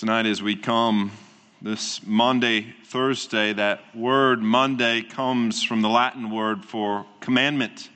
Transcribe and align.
Tonight, 0.00 0.24
as 0.24 0.42
we 0.42 0.56
come 0.56 1.12
this 1.60 2.00
Maundy, 2.06 2.74
Thursday, 2.86 3.52
that 3.52 3.82
word 3.94 4.40
Maundy 4.40 5.02
comes 5.02 5.62
from 5.62 5.82
the 5.82 5.90
Latin 5.90 6.30
word 6.30 6.64
for 6.64 7.04
commandment. 7.20 7.90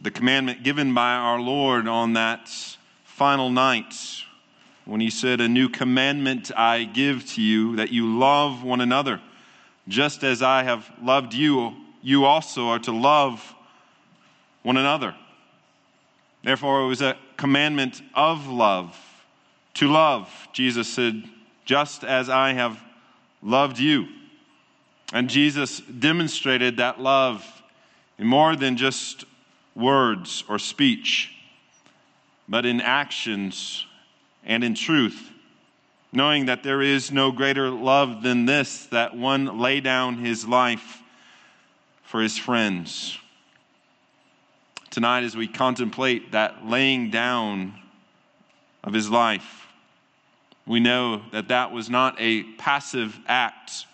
The 0.00 0.10
commandment 0.10 0.62
given 0.62 0.94
by 0.94 1.12
our 1.12 1.38
Lord 1.38 1.86
on 1.86 2.14
that 2.14 2.48
final 3.04 3.50
night 3.50 3.94
when 4.86 5.02
he 5.02 5.10
said, 5.10 5.42
A 5.42 5.48
new 5.48 5.68
commandment 5.68 6.50
I 6.56 6.84
give 6.84 7.26
to 7.34 7.42
you, 7.42 7.76
that 7.76 7.92
you 7.92 8.18
love 8.18 8.64
one 8.64 8.80
another. 8.80 9.20
Just 9.88 10.24
as 10.24 10.40
I 10.40 10.62
have 10.62 10.90
loved 11.02 11.34
you, 11.34 11.74
you 12.00 12.24
also 12.24 12.68
are 12.68 12.78
to 12.78 12.92
love 12.92 13.54
one 14.62 14.78
another. 14.78 15.14
Therefore, 16.42 16.80
it 16.80 16.86
was 16.86 17.02
a 17.02 17.18
commandment 17.36 18.00
of 18.14 18.46
love 18.46 18.96
to 19.74 19.88
love. 19.88 20.48
Jesus 20.52 20.88
said, 20.88 21.22
just 21.64 22.04
as 22.04 22.28
I 22.28 22.52
have 22.52 22.80
loved 23.42 23.78
you. 23.78 24.08
And 25.12 25.28
Jesus 25.28 25.80
demonstrated 25.80 26.76
that 26.76 27.00
love 27.00 27.44
in 28.18 28.26
more 28.26 28.54
than 28.54 28.76
just 28.76 29.24
words 29.74 30.44
or 30.48 30.58
speech, 30.58 31.34
but 32.48 32.66
in 32.66 32.80
actions 32.80 33.86
and 34.44 34.62
in 34.62 34.74
truth, 34.74 35.30
knowing 36.12 36.46
that 36.46 36.62
there 36.62 36.82
is 36.82 37.10
no 37.12 37.30
greater 37.30 37.70
love 37.70 38.22
than 38.22 38.46
this, 38.46 38.86
that 38.86 39.16
one 39.16 39.58
lay 39.58 39.80
down 39.80 40.18
his 40.18 40.46
life 40.46 41.02
for 42.02 42.20
his 42.20 42.36
friends. 42.36 43.16
Tonight, 44.90 45.22
as 45.22 45.36
we 45.36 45.46
contemplate 45.46 46.32
that 46.32 46.66
laying 46.66 47.10
down 47.10 47.74
of 48.82 48.92
his 48.92 49.10
life, 49.10 49.66
we 50.66 50.80
know 50.80 51.22
that 51.32 51.48
that 51.48 51.72
was 51.72 51.90
not 51.90 52.16
a 52.18 52.42
passive 52.42 53.18
act, 53.26 53.86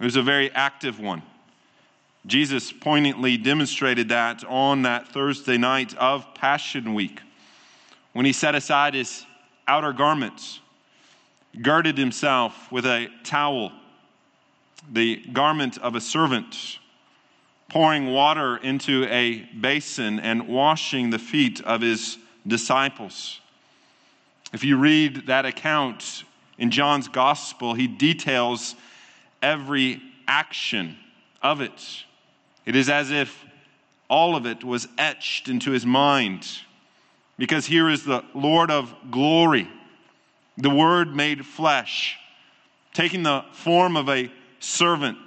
it 0.00 0.04
was 0.04 0.16
a 0.16 0.22
very 0.22 0.50
active 0.50 0.98
one. 0.98 1.22
Jesus 2.26 2.72
poignantly 2.72 3.36
demonstrated 3.36 4.08
that 4.08 4.44
on 4.44 4.82
that 4.82 5.08
Thursday 5.08 5.58
night 5.58 5.94
of 5.96 6.34
Passion 6.34 6.94
Week 6.94 7.20
when 8.14 8.24
he 8.24 8.32
set 8.32 8.54
aside 8.54 8.94
his 8.94 9.26
outer 9.68 9.92
garments, 9.92 10.60
girded 11.60 11.98
himself 11.98 12.72
with 12.72 12.86
a 12.86 13.08
towel, 13.24 13.72
the 14.90 15.16
garment 15.32 15.78
of 15.78 15.94
a 15.94 16.00
servant, 16.00 16.78
pouring 17.68 18.06
water 18.06 18.56
into 18.56 19.04
a 19.10 19.40
basin 19.60 20.20
and 20.20 20.48
washing 20.48 21.10
the 21.10 21.18
feet 21.18 21.60
of 21.62 21.80
his 21.80 22.18
disciples. 22.46 23.40
If 24.54 24.62
you 24.62 24.76
read 24.76 25.26
that 25.26 25.46
account 25.46 26.22
in 26.58 26.70
John's 26.70 27.08
gospel, 27.08 27.74
he 27.74 27.88
details 27.88 28.76
every 29.42 30.00
action 30.28 30.96
of 31.42 31.60
it. 31.60 32.04
It 32.64 32.76
is 32.76 32.88
as 32.88 33.10
if 33.10 33.44
all 34.08 34.36
of 34.36 34.46
it 34.46 34.62
was 34.62 34.86
etched 34.96 35.48
into 35.48 35.72
his 35.72 35.84
mind. 35.84 36.46
Because 37.36 37.66
here 37.66 37.90
is 37.90 38.04
the 38.04 38.24
Lord 38.32 38.70
of 38.70 38.94
glory, 39.10 39.68
the 40.56 40.70
Word 40.70 41.16
made 41.16 41.44
flesh, 41.44 42.16
taking 42.92 43.24
the 43.24 43.44
form 43.50 43.96
of 43.96 44.08
a 44.08 44.30
servant, 44.60 45.18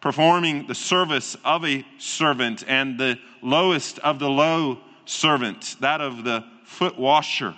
performing 0.00 0.68
the 0.68 0.76
service 0.76 1.36
of 1.44 1.64
a 1.64 1.84
servant, 1.98 2.62
and 2.68 3.00
the 3.00 3.18
lowest 3.42 3.98
of 3.98 4.20
the 4.20 4.30
low 4.30 4.78
servant, 5.06 5.74
that 5.80 6.00
of 6.00 6.22
the 6.22 6.44
foot 6.62 6.96
washer. 6.96 7.56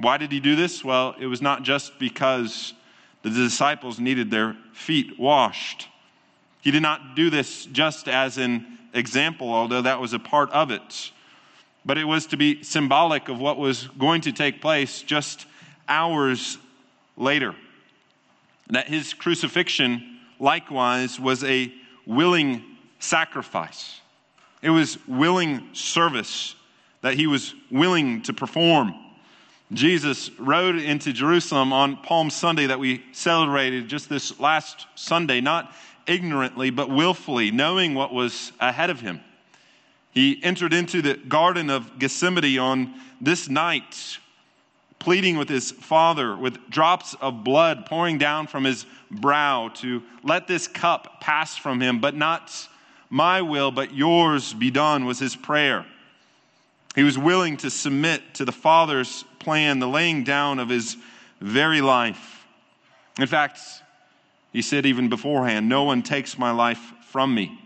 Why 0.00 0.16
did 0.16 0.30
he 0.30 0.40
do 0.40 0.54
this? 0.54 0.84
Well, 0.84 1.14
it 1.18 1.26
was 1.26 1.42
not 1.42 1.64
just 1.64 1.98
because 1.98 2.72
the 3.22 3.30
disciples 3.30 3.98
needed 3.98 4.30
their 4.30 4.56
feet 4.72 5.18
washed. 5.18 5.88
He 6.60 6.70
did 6.70 6.82
not 6.82 7.16
do 7.16 7.30
this 7.30 7.66
just 7.66 8.08
as 8.08 8.38
an 8.38 8.78
example, 8.94 9.52
although 9.52 9.82
that 9.82 10.00
was 10.00 10.12
a 10.12 10.18
part 10.18 10.50
of 10.50 10.70
it. 10.70 11.12
But 11.84 11.98
it 11.98 12.04
was 12.04 12.26
to 12.26 12.36
be 12.36 12.62
symbolic 12.62 13.28
of 13.28 13.40
what 13.40 13.58
was 13.58 13.88
going 13.98 14.20
to 14.22 14.32
take 14.32 14.60
place 14.60 15.02
just 15.02 15.46
hours 15.88 16.58
later. 17.16 17.54
That 18.68 18.88
his 18.88 19.14
crucifixion, 19.14 20.18
likewise, 20.38 21.18
was 21.18 21.42
a 21.42 21.72
willing 22.06 22.62
sacrifice. 23.00 24.00
It 24.62 24.70
was 24.70 24.98
willing 25.06 25.70
service 25.72 26.54
that 27.02 27.14
he 27.14 27.26
was 27.26 27.54
willing 27.70 28.22
to 28.22 28.32
perform. 28.32 28.94
Jesus 29.72 30.30
rode 30.38 30.76
into 30.76 31.12
Jerusalem 31.12 31.72
on 31.72 31.98
Palm 31.98 32.30
Sunday 32.30 32.66
that 32.66 32.78
we 32.78 33.02
celebrated 33.12 33.88
just 33.88 34.08
this 34.08 34.40
last 34.40 34.86
Sunday, 34.94 35.40
not 35.40 35.74
ignorantly, 36.06 36.70
but 36.70 36.88
willfully, 36.88 37.50
knowing 37.50 37.94
what 37.94 38.12
was 38.12 38.52
ahead 38.60 38.88
of 38.88 39.00
him. 39.00 39.20
He 40.12 40.42
entered 40.42 40.72
into 40.72 41.02
the 41.02 41.14
Garden 41.14 41.68
of 41.68 41.98
Gethsemane 41.98 42.58
on 42.58 42.94
this 43.20 43.48
night, 43.48 44.18
pleading 44.98 45.36
with 45.36 45.50
his 45.50 45.70
Father 45.70 46.34
with 46.34 46.70
drops 46.70 47.14
of 47.20 47.44
blood 47.44 47.84
pouring 47.84 48.16
down 48.16 48.46
from 48.46 48.64
his 48.64 48.86
brow 49.10 49.68
to 49.74 50.02
let 50.22 50.46
this 50.46 50.66
cup 50.66 51.20
pass 51.20 51.56
from 51.56 51.80
him, 51.80 52.00
but 52.00 52.16
not 52.16 52.68
my 53.10 53.42
will, 53.42 53.70
but 53.70 53.94
yours 53.94 54.54
be 54.54 54.70
done, 54.70 55.04
was 55.04 55.18
his 55.18 55.36
prayer. 55.36 55.84
He 56.94 57.04
was 57.04 57.18
willing 57.18 57.58
to 57.58 57.70
submit 57.70 58.34
to 58.34 58.44
the 58.44 58.52
Father's 58.52 59.24
plan, 59.48 59.78
the 59.78 59.88
laying 59.88 60.24
down 60.24 60.58
of 60.58 60.68
his 60.68 60.98
very 61.40 61.80
life. 61.80 62.44
In 63.18 63.26
fact, 63.26 63.58
he 64.52 64.60
said 64.60 64.84
even 64.84 65.08
beforehand, 65.08 65.70
No 65.70 65.84
one 65.84 66.02
takes 66.02 66.36
my 66.36 66.50
life 66.50 66.92
from 67.06 67.34
me, 67.34 67.58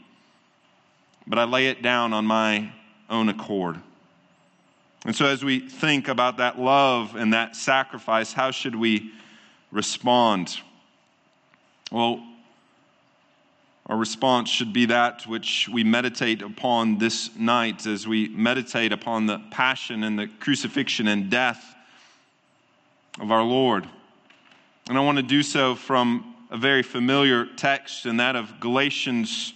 but 1.26 1.40
I 1.40 1.44
lay 1.44 1.66
it 1.66 1.82
down 1.82 2.12
on 2.12 2.24
my 2.24 2.70
own 3.10 3.28
accord. 3.28 3.80
And 5.04 5.16
so, 5.16 5.26
as 5.26 5.44
we 5.44 5.58
think 5.58 6.06
about 6.06 6.36
that 6.36 6.56
love 6.56 7.16
and 7.16 7.32
that 7.32 7.56
sacrifice, 7.56 8.32
how 8.32 8.52
should 8.52 8.76
we 8.76 9.10
respond? 9.72 10.56
Well, 11.90 12.24
our 13.92 13.98
response 13.98 14.48
should 14.48 14.72
be 14.72 14.86
that 14.86 15.26
which 15.26 15.68
we 15.70 15.84
meditate 15.84 16.40
upon 16.40 16.96
this 16.96 17.28
night 17.36 17.86
as 17.86 18.08
we 18.08 18.26
meditate 18.28 18.90
upon 18.90 19.26
the 19.26 19.38
passion 19.50 20.02
and 20.02 20.18
the 20.18 20.28
crucifixion 20.40 21.08
and 21.08 21.28
death 21.28 21.62
of 23.20 23.30
our 23.30 23.42
Lord. 23.42 23.86
And 24.88 24.96
I 24.96 25.02
want 25.02 25.18
to 25.18 25.22
do 25.22 25.42
so 25.42 25.74
from 25.74 26.34
a 26.50 26.56
very 26.56 26.82
familiar 26.82 27.44
text 27.44 28.06
and 28.06 28.18
that 28.18 28.34
of 28.34 28.60
Galatians 28.60 29.52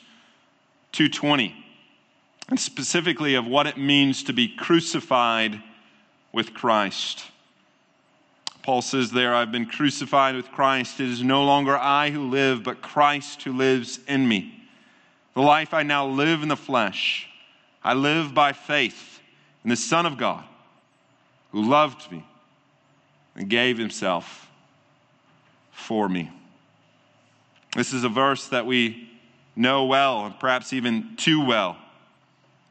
2:20 0.93 1.55
and 2.51 2.61
specifically 2.61 3.37
of 3.37 3.47
what 3.47 3.67
it 3.67 3.79
means 3.79 4.23
to 4.25 4.35
be 4.35 4.49
crucified 4.49 5.63
with 6.33 6.53
Christ. 6.53 7.25
Paul 8.67 8.83
says 8.83 9.13
there, 9.13 9.33
I've 9.33 9.53
been 9.53 9.67
crucified 9.67 10.35
with 10.35 10.51
Christ. 10.51 10.99
It 10.99 11.09
is 11.09 11.23
no 11.23 11.45
longer 11.45 11.79
I 11.79 12.11
who 12.11 12.29
live, 12.29 12.65
but 12.65 12.83
Christ 12.83 13.45
who 13.45 13.53
lives 13.53 14.01
in 14.09 14.27
me. 14.27 14.61
The 15.35 15.41
life 15.41 15.73
I 15.73 15.85
now 15.85 16.09
live 16.09 16.43
in 16.43 16.49
the 16.49 16.57
flesh, 16.57 17.29
I 17.85 17.95
live 17.95 18.35
by 18.35 18.53
faith 18.53 19.21
in 19.63 19.71
the 19.71 19.77
Son 19.77 20.05
of 20.05 20.19
God 20.19 20.43
who 21.53 21.63
loved 21.63 22.11
me 22.11 22.27
and 23.37 23.49
gave 23.49 23.79
himself 23.79 24.51
for 25.71 26.09
me. 26.09 26.29
This 27.77 27.93
is 27.93 28.03
a 28.03 28.09
verse 28.09 28.49
that 28.49 28.67
we 28.67 29.09
know 29.55 29.85
well, 29.85 30.27
and 30.27 30.41
perhaps 30.41 30.73
even 30.73 31.15
too 31.15 31.47
well, 31.47 31.77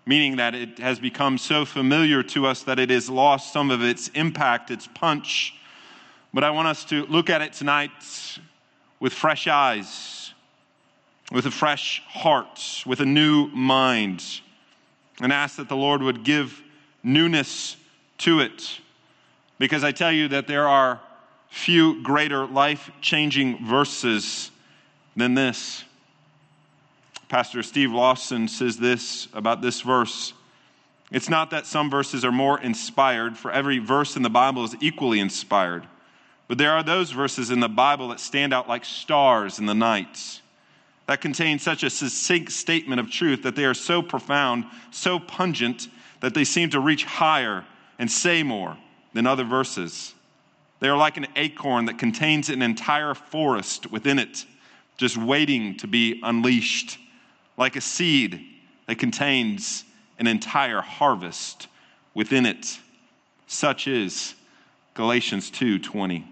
meaning 0.06 0.36
that 0.36 0.56
it 0.56 0.78
has 0.80 1.00
become 1.00 1.38
so 1.38 1.64
familiar 1.64 2.22
to 2.22 2.48
us 2.48 2.64
that 2.64 2.80
it 2.80 2.90
has 2.90 3.10
lost 3.10 3.54
some 3.54 3.72
of 3.72 3.82
its 3.82 4.10
impact, 4.10 4.70
its 4.72 4.90
punch 4.94 5.54
but 6.36 6.44
I 6.44 6.50
want 6.50 6.68
us 6.68 6.84
to 6.86 7.06
look 7.06 7.30
at 7.30 7.42
it 7.42 7.54
tonight 7.54 7.92
with 9.00 9.14
fresh 9.14 9.48
eyes, 9.48 10.34
with 11.32 11.46
a 11.46 11.52
fresh 11.52 12.04
heart, 12.10 12.84
with 12.86 13.00
a 13.00 13.06
new 13.06 13.48
mind, 13.48 14.22
and 15.22 15.32
ask 15.32 15.56
that 15.56 15.70
the 15.70 15.78
Lord 15.78 16.04
would 16.04 16.26
give 16.26 16.62
newness 17.02 17.78
to 18.18 18.42
it. 18.42 18.82
Because 19.60 19.86
I 19.86 19.94
tell 19.94 20.12
you 20.12 20.28
that 20.28 20.46
there 20.46 20.68
are 20.68 21.00
few 21.48 22.04
greater 22.04 22.46
life 22.46 22.92
changing 23.00 23.66
verses 23.66 24.52
than 25.16 25.36
this. 25.36 25.86
Pastor 27.30 27.64
Steve 27.64 27.94
Lawson 27.94 28.50
says 28.50 28.76
this 28.76 29.30
about 29.32 29.62
this 29.62 29.80
verse. 29.80 30.34
It's 31.12 31.30
not 31.30 31.52
that 31.52 31.66
some 31.66 31.90
verses 31.90 32.26
are 32.26 32.32
more 32.34 32.60
inspired, 32.60 33.38
for 33.38 33.52
every 33.52 33.80
verse 33.80 34.18
in 34.18 34.22
the 34.22 34.30
Bible 34.30 34.66
is 34.66 34.76
equally 34.82 35.22
inspired. 35.22 35.88
But 36.48 36.58
there 36.58 36.74
are 36.74 36.84
those 36.84 37.12
verses 37.12 37.50
in 37.50 37.60
the 37.60 37.70
Bible 37.70 38.10
that 38.10 38.20
stand 38.20 38.54
out 38.54 38.70
like 38.70 38.86
stars 38.86 39.58
in 39.58 39.66
the 39.66 39.74
night, 39.74 40.42
that 41.08 41.22
contain 41.22 41.60
such 41.60 41.84
a 41.84 41.90
succinct 41.90 42.52
statement 42.52 43.00
of 43.00 43.10
truth 43.10 43.44
that 43.44 43.56
they 43.56 43.66
are 43.66 43.74
so 43.74 44.02
profound, 44.02 44.66
so 44.92 45.20
pungent, 45.20 45.88
that 46.20 46.34
they 46.34 46.44
seem 46.44 46.70
to 46.72 46.80
reach 46.80 47.04
higher 47.04 47.66
and 47.98 48.12
say 48.12 48.44
more 48.44 48.78
than 49.14 49.26
other 49.26 49.44
verses. 49.44 50.14
They 50.80 50.90
are 50.90 50.98
like 50.98 51.18
an 51.18 51.28
acorn 51.36 51.86
that 51.86 51.98
contains 51.98 52.50
an 52.50 52.62
entire 52.62 53.16
forest 53.16 53.92
within 53.92 54.20
it, 54.20 54.46
just 54.98 55.18
waiting 55.18 55.78
to 55.78 55.88
be 55.88 56.20
unleashed, 56.24 57.00
like 57.58 57.76
a 57.76 57.82
seed 57.82 58.46
that 58.88 59.00
contains 59.00 59.84
an 60.20 60.28
entire 60.28 60.82
harvest 60.82 61.68
within 62.14 62.46
it. 62.46 62.80
Such 63.48 63.88
is 63.88 64.36
Galatians 64.94 65.50
2:20. 65.52 66.24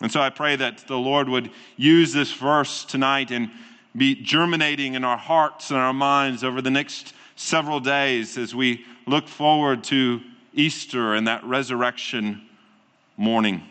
And 0.00 0.10
so 0.10 0.20
I 0.20 0.30
pray 0.30 0.56
that 0.56 0.78
the 0.86 0.96
Lord 0.96 1.28
would 1.28 1.50
use 1.76 2.12
this 2.12 2.32
verse 2.32 2.84
tonight 2.84 3.30
and 3.30 3.50
be 3.96 4.14
germinating 4.14 4.94
in 4.94 5.04
our 5.04 5.18
hearts 5.18 5.70
and 5.70 5.78
our 5.78 5.92
minds 5.92 6.42
over 6.44 6.62
the 6.62 6.70
next 6.70 7.12
several 7.36 7.80
days 7.80 8.38
as 8.38 8.54
we 8.54 8.84
look 9.06 9.28
forward 9.28 9.84
to 9.84 10.20
Easter 10.54 11.14
and 11.14 11.26
that 11.26 11.44
resurrection 11.44 12.42
morning. 13.16 13.62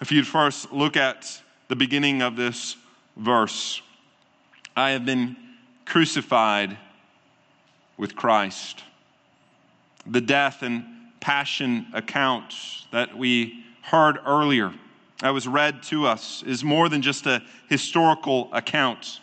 If 0.00 0.12
you'd 0.12 0.26
first 0.26 0.72
look 0.72 0.96
at 0.96 1.40
the 1.68 1.76
beginning 1.76 2.22
of 2.22 2.36
this 2.36 2.76
verse, 3.16 3.80
I 4.76 4.90
have 4.90 5.06
been 5.06 5.36
crucified 5.86 6.76
with 7.96 8.14
Christ. 8.14 8.82
The 10.06 10.20
death 10.20 10.62
and 10.62 10.84
passion 11.20 11.86
account 11.94 12.54
that 12.92 13.16
we 13.16 13.64
heard 13.82 14.18
earlier, 14.26 14.72
that 15.20 15.30
was 15.30 15.48
read 15.48 15.82
to 15.84 16.06
us, 16.06 16.42
is 16.42 16.62
more 16.62 16.88
than 16.88 17.02
just 17.02 17.26
a 17.26 17.42
historical 17.68 18.48
account. 18.52 19.20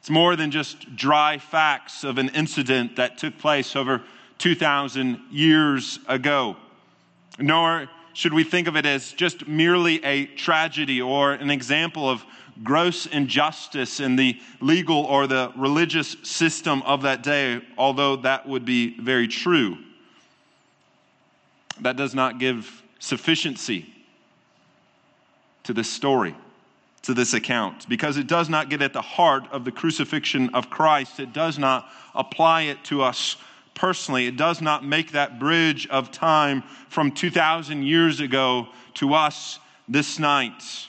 It's 0.00 0.10
more 0.10 0.36
than 0.36 0.50
just 0.50 0.94
dry 0.96 1.38
facts 1.38 2.04
of 2.04 2.18
an 2.18 2.30
incident 2.30 2.96
that 2.96 3.18
took 3.18 3.38
place 3.38 3.76
over 3.76 4.02
2,000 4.38 5.20
years 5.30 6.00
ago. 6.08 6.56
Nor 7.38 7.88
should 8.12 8.34
we 8.34 8.44
think 8.44 8.68
of 8.68 8.76
it 8.76 8.84
as 8.84 9.12
just 9.12 9.46
merely 9.46 10.04
a 10.04 10.26
tragedy 10.26 11.00
or 11.00 11.32
an 11.32 11.50
example 11.50 12.10
of 12.10 12.24
gross 12.62 13.06
injustice 13.06 14.00
in 14.00 14.16
the 14.16 14.38
legal 14.60 15.04
or 15.04 15.26
the 15.26 15.52
religious 15.56 16.16
system 16.22 16.82
of 16.82 17.02
that 17.02 17.22
day, 17.22 17.62
although 17.78 18.16
that 18.16 18.46
would 18.46 18.64
be 18.64 18.98
very 19.00 19.28
true. 19.28 19.78
That 21.80 21.96
does 21.96 22.14
not 22.14 22.38
give 22.38 22.82
sufficiency 22.98 23.91
to 25.64 25.72
this 25.72 25.90
story, 25.90 26.34
to 27.02 27.14
this 27.14 27.34
account, 27.34 27.88
because 27.88 28.16
it 28.16 28.26
does 28.26 28.48
not 28.48 28.70
get 28.70 28.82
at 28.82 28.92
the 28.92 29.02
heart 29.02 29.44
of 29.50 29.64
the 29.64 29.72
crucifixion 29.72 30.50
of 30.54 30.70
Christ. 30.70 31.20
It 31.20 31.32
does 31.32 31.58
not 31.58 31.88
apply 32.14 32.62
it 32.62 32.82
to 32.84 33.02
us 33.02 33.36
personally. 33.74 34.26
It 34.26 34.36
does 34.36 34.60
not 34.60 34.84
make 34.84 35.12
that 35.12 35.38
bridge 35.38 35.86
of 35.88 36.10
time 36.10 36.62
from 36.88 37.10
2,000 37.10 37.82
years 37.82 38.20
ago 38.20 38.68
to 38.94 39.14
us 39.14 39.58
this 39.88 40.18
night. 40.18 40.88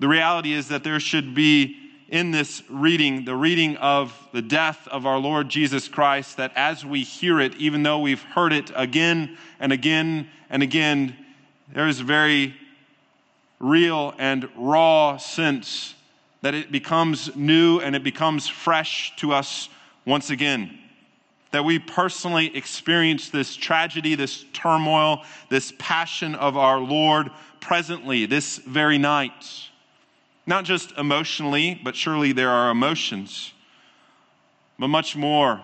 The 0.00 0.08
reality 0.08 0.52
is 0.52 0.68
that 0.68 0.84
there 0.84 1.00
should 1.00 1.34
be 1.34 1.76
in 2.08 2.30
this 2.30 2.62
reading, 2.68 3.24
the 3.24 3.34
reading 3.34 3.76
of 3.78 4.16
the 4.32 4.42
death 4.42 4.86
of 4.88 5.06
our 5.06 5.18
Lord 5.18 5.48
Jesus 5.48 5.88
Christ, 5.88 6.36
that 6.36 6.52
as 6.54 6.84
we 6.84 7.02
hear 7.02 7.40
it, 7.40 7.54
even 7.56 7.82
though 7.82 7.98
we've 7.98 8.22
heard 8.22 8.52
it 8.52 8.70
again 8.74 9.36
and 9.58 9.72
again 9.72 10.28
and 10.50 10.62
again, 10.62 11.16
there 11.72 11.88
is 11.88 12.00
very 12.00 12.54
real 13.64 14.14
and 14.18 14.48
raw 14.56 15.16
sense 15.16 15.94
that 16.42 16.54
it 16.54 16.70
becomes 16.70 17.34
new 17.34 17.80
and 17.80 17.96
it 17.96 18.02
becomes 18.02 18.48
fresh 18.48 19.14
to 19.16 19.32
us 19.32 19.68
once 20.04 20.30
again 20.30 20.78
that 21.54 21.64
we 21.64 21.78
personally 21.78 22.54
experience 22.56 23.30
this 23.30 23.54
tragedy, 23.54 24.16
this 24.16 24.44
turmoil, 24.52 25.22
this 25.50 25.72
passion 25.78 26.34
of 26.34 26.56
our 26.56 26.80
Lord 26.80 27.30
presently, 27.60 28.26
this 28.26 28.58
very 28.58 28.98
night. 28.98 29.70
Not 30.48 30.64
just 30.64 30.90
emotionally, 30.98 31.80
but 31.84 31.94
surely 31.94 32.32
there 32.32 32.50
are 32.50 32.72
emotions, 32.72 33.52
but 34.80 34.88
much 34.88 35.14
more. 35.14 35.62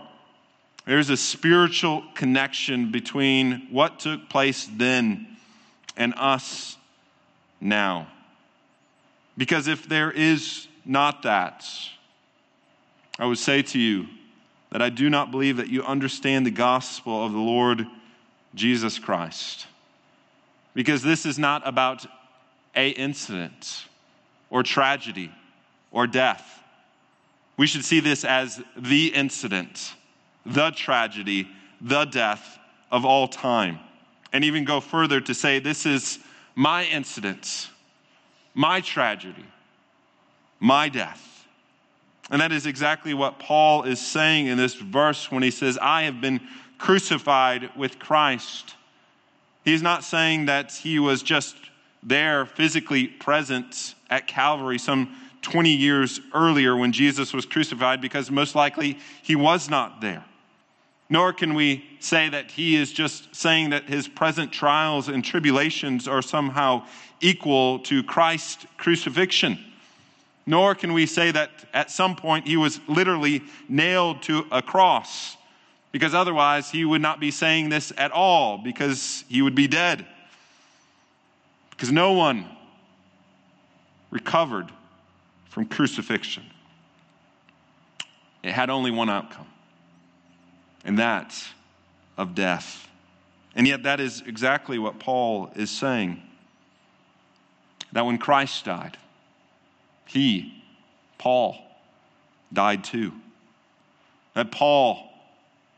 There's 0.87 1.11
a 1.11 1.17
spiritual 1.17 2.05
connection 2.15 2.93
between 2.93 3.67
what 3.73 3.99
took 3.99 4.29
place 4.29 4.69
then 4.73 5.27
and 5.97 6.15
us 6.17 6.77
now. 7.61 8.09
Because 9.37 9.69
if 9.69 9.89
there 9.89 10.11
is 10.11 10.69
not 10.85 11.23
that, 11.23 11.67
I 13.19 13.27
would 13.27 13.39
say 13.39 13.63
to 13.63 13.79
you, 13.79 14.07
that 14.71 14.81
I 14.81 14.89
do 14.89 15.11
not 15.11 15.31
believe 15.31 15.57
that 15.57 15.69
you 15.69 15.83
understand 15.83 16.47
the 16.47 16.51
gospel 16.51 17.25
of 17.25 17.33
the 17.33 17.39
Lord 17.39 17.87
Jesus 18.55 18.99
Christ. 18.99 19.67
Because 20.75 21.03
this 21.03 21.27
is 21.27 21.39
not 21.39 21.67
about 21.67 22.07
a 22.77 22.91
incident 22.91 23.85
or 24.49 24.63
tragedy 24.63 25.33
or 25.91 26.07
death. 26.07 26.63
We 27.57 27.67
should 27.67 27.85
see 27.85 28.01
this 28.01 28.25
as 28.25 28.63
the 28.77 29.09
incident, 29.09 29.93
the 30.47 30.71
tragedy, 30.71 31.49
the 31.81 32.05
death 32.05 32.59
of 32.91 33.05
all 33.05 33.29
time. 33.29 33.81
And 34.33 34.45
even 34.45 34.65
go 34.65 34.81
further 34.81 35.21
to 35.21 35.35
say, 35.35 35.59
this 35.59 35.85
is 35.85 36.21
my 36.55 36.85
incidents, 36.85 37.69
my 38.55 38.81
tragedy, 38.81 39.45
my 40.59 40.89
death. 40.89 41.47
And 42.31 42.41
that 42.41 42.53
is 42.53 42.67
exactly 42.67 43.15
what 43.15 43.39
Paul 43.39 43.83
is 43.85 44.01
saying 44.01 44.47
in 44.47 44.57
this 44.57 44.75
verse 44.75 45.31
when 45.31 45.43
he 45.43 45.51
says, 45.51 45.79
I 45.81 46.03
have 46.03 46.21
been 46.21 46.41
crucified 46.79 47.71
with 47.77 47.99
Christ. 47.99 48.77
He's 49.65 49.83
not 49.83 50.05
saying 50.05 50.47
that 50.47 50.73
he 50.73 50.99
was 50.99 51.23
just 51.23 51.57
there 52.03 52.47
physically 52.47 53.07
present 53.07 53.95
at 54.09 54.27
Calvary 54.27 54.79
some 54.79 55.15
20 55.43 55.71
years 55.71 56.21
earlier 56.35 56.77
when 56.77 56.93
Jesus 56.93 57.33
was 57.33 57.47
crucified, 57.47 58.01
because 58.01 58.31
most 58.31 58.55
likely 58.55 58.99
he 59.23 59.37
was 59.37 59.69
not 59.69 60.01
there. 60.01 60.25
Nor 61.11 61.33
can 61.33 61.55
we 61.55 61.85
say 61.99 62.29
that 62.29 62.53
he 62.53 62.77
is 62.77 62.93
just 62.93 63.35
saying 63.35 63.71
that 63.71 63.85
his 63.85 64.09
present 64.09 64.53
trials 64.53 65.09
and 65.09 65.23
tribulations 65.23 66.09
are 66.09 66.23
somehow 66.23 66.87
equal 67.21 67.81
to 67.81 68.03
Christ's 68.03 68.65
crucifixion 68.79 69.59
nor 70.51 70.75
can 70.75 70.93
we 70.93 71.07
say 71.07 71.31
that 71.31 71.51
at 71.73 71.93
some 71.93 72.17
point 72.17 72.47
he 72.47 72.57
was 72.57 72.81
literally 72.89 73.43
nailed 73.69 74.21
to 74.23 74.45
a 74.51 74.61
cross, 74.61 75.37
because 75.93 76.13
otherwise 76.13 76.69
he 76.69 76.85
would 76.85 77.01
not 77.01 77.21
be 77.21 77.31
saying 77.31 77.69
this 77.69 77.93
at 77.97 78.11
all, 78.11 78.59
because 78.59 79.25
he 79.29 79.43
would 79.43 79.55
be 79.55 79.69
dead. 79.69 80.05
Because 81.71 81.93
no 81.93 82.13
one 82.13 82.47
recovered 84.11 84.71
from 85.51 85.67
crucifixion. 85.67 86.45
It 88.43 88.53
had 88.53 88.71
only 88.71 88.91
one 88.91 89.09
outcome, 89.09 89.47
and 90.85 90.99
that 90.99 91.35
of 92.17 92.35
death. 92.35 92.89
And 93.55 93.67
yet, 93.67 93.83
that 93.83 94.01
is 94.01 94.23
exactly 94.27 94.79
what 94.79 94.99
Paul 94.99 95.51
is 95.57 95.71
saying. 95.71 96.23
That 97.93 98.07
when 98.07 98.19
Christ 98.19 98.65
died, 98.65 98.97
he, 100.07 100.63
Paul, 101.19 101.57
died 102.53 102.85
too. 102.85 103.13
That 104.35 104.53
Paul, 104.53 105.09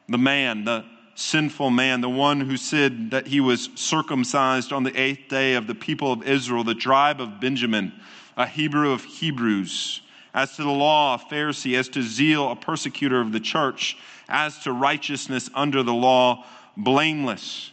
the 0.09 0.19
man, 0.19 0.65
the 0.65 0.85
sinful 1.15 1.71
man, 1.71 2.01
the 2.01 2.11
one 2.11 2.41
who 2.41 2.57
said 2.57 3.11
that 3.11 3.27
he 3.27 3.41
was 3.41 3.71
circumcised 3.75 4.73
on 4.73 4.83
the 4.83 4.99
eighth 4.99 5.29
day 5.29 5.55
of 5.55 5.67
the 5.67 5.75
people 5.75 6.13
of 6.13 6.23
Israel, 6.23 6.65
the 6.65 6.75
tribe 6.75 7.21
of 7.21 7.41
Benjamin, 7.41 7.93
a 8.37 8.47
Hebrew 8.47 8.93
of 8.93 9.05
Hebrews, 9.05 10.01
as 10.35 10.57
to 10.57 10.63
the 10.63 10.71
law, 10.71 11.15
a 11.15 11.19
Pharisee, 11.19 11.79
as 11.79 11.89
to 11.91 12.03
zeal, 12.03 12.51
a 12.51 12.57
persecutor 12.57 13.21
of 13.21 13.33
the 13.33 13.41
church, 13.41 13.97
as 14.33 14.59
to 14.61 14.73
righteousness 14.73 15.51
under 15.55 15.83
the 15.83 15.93
law, 15.93 16.45
blameless. 16.77 17.71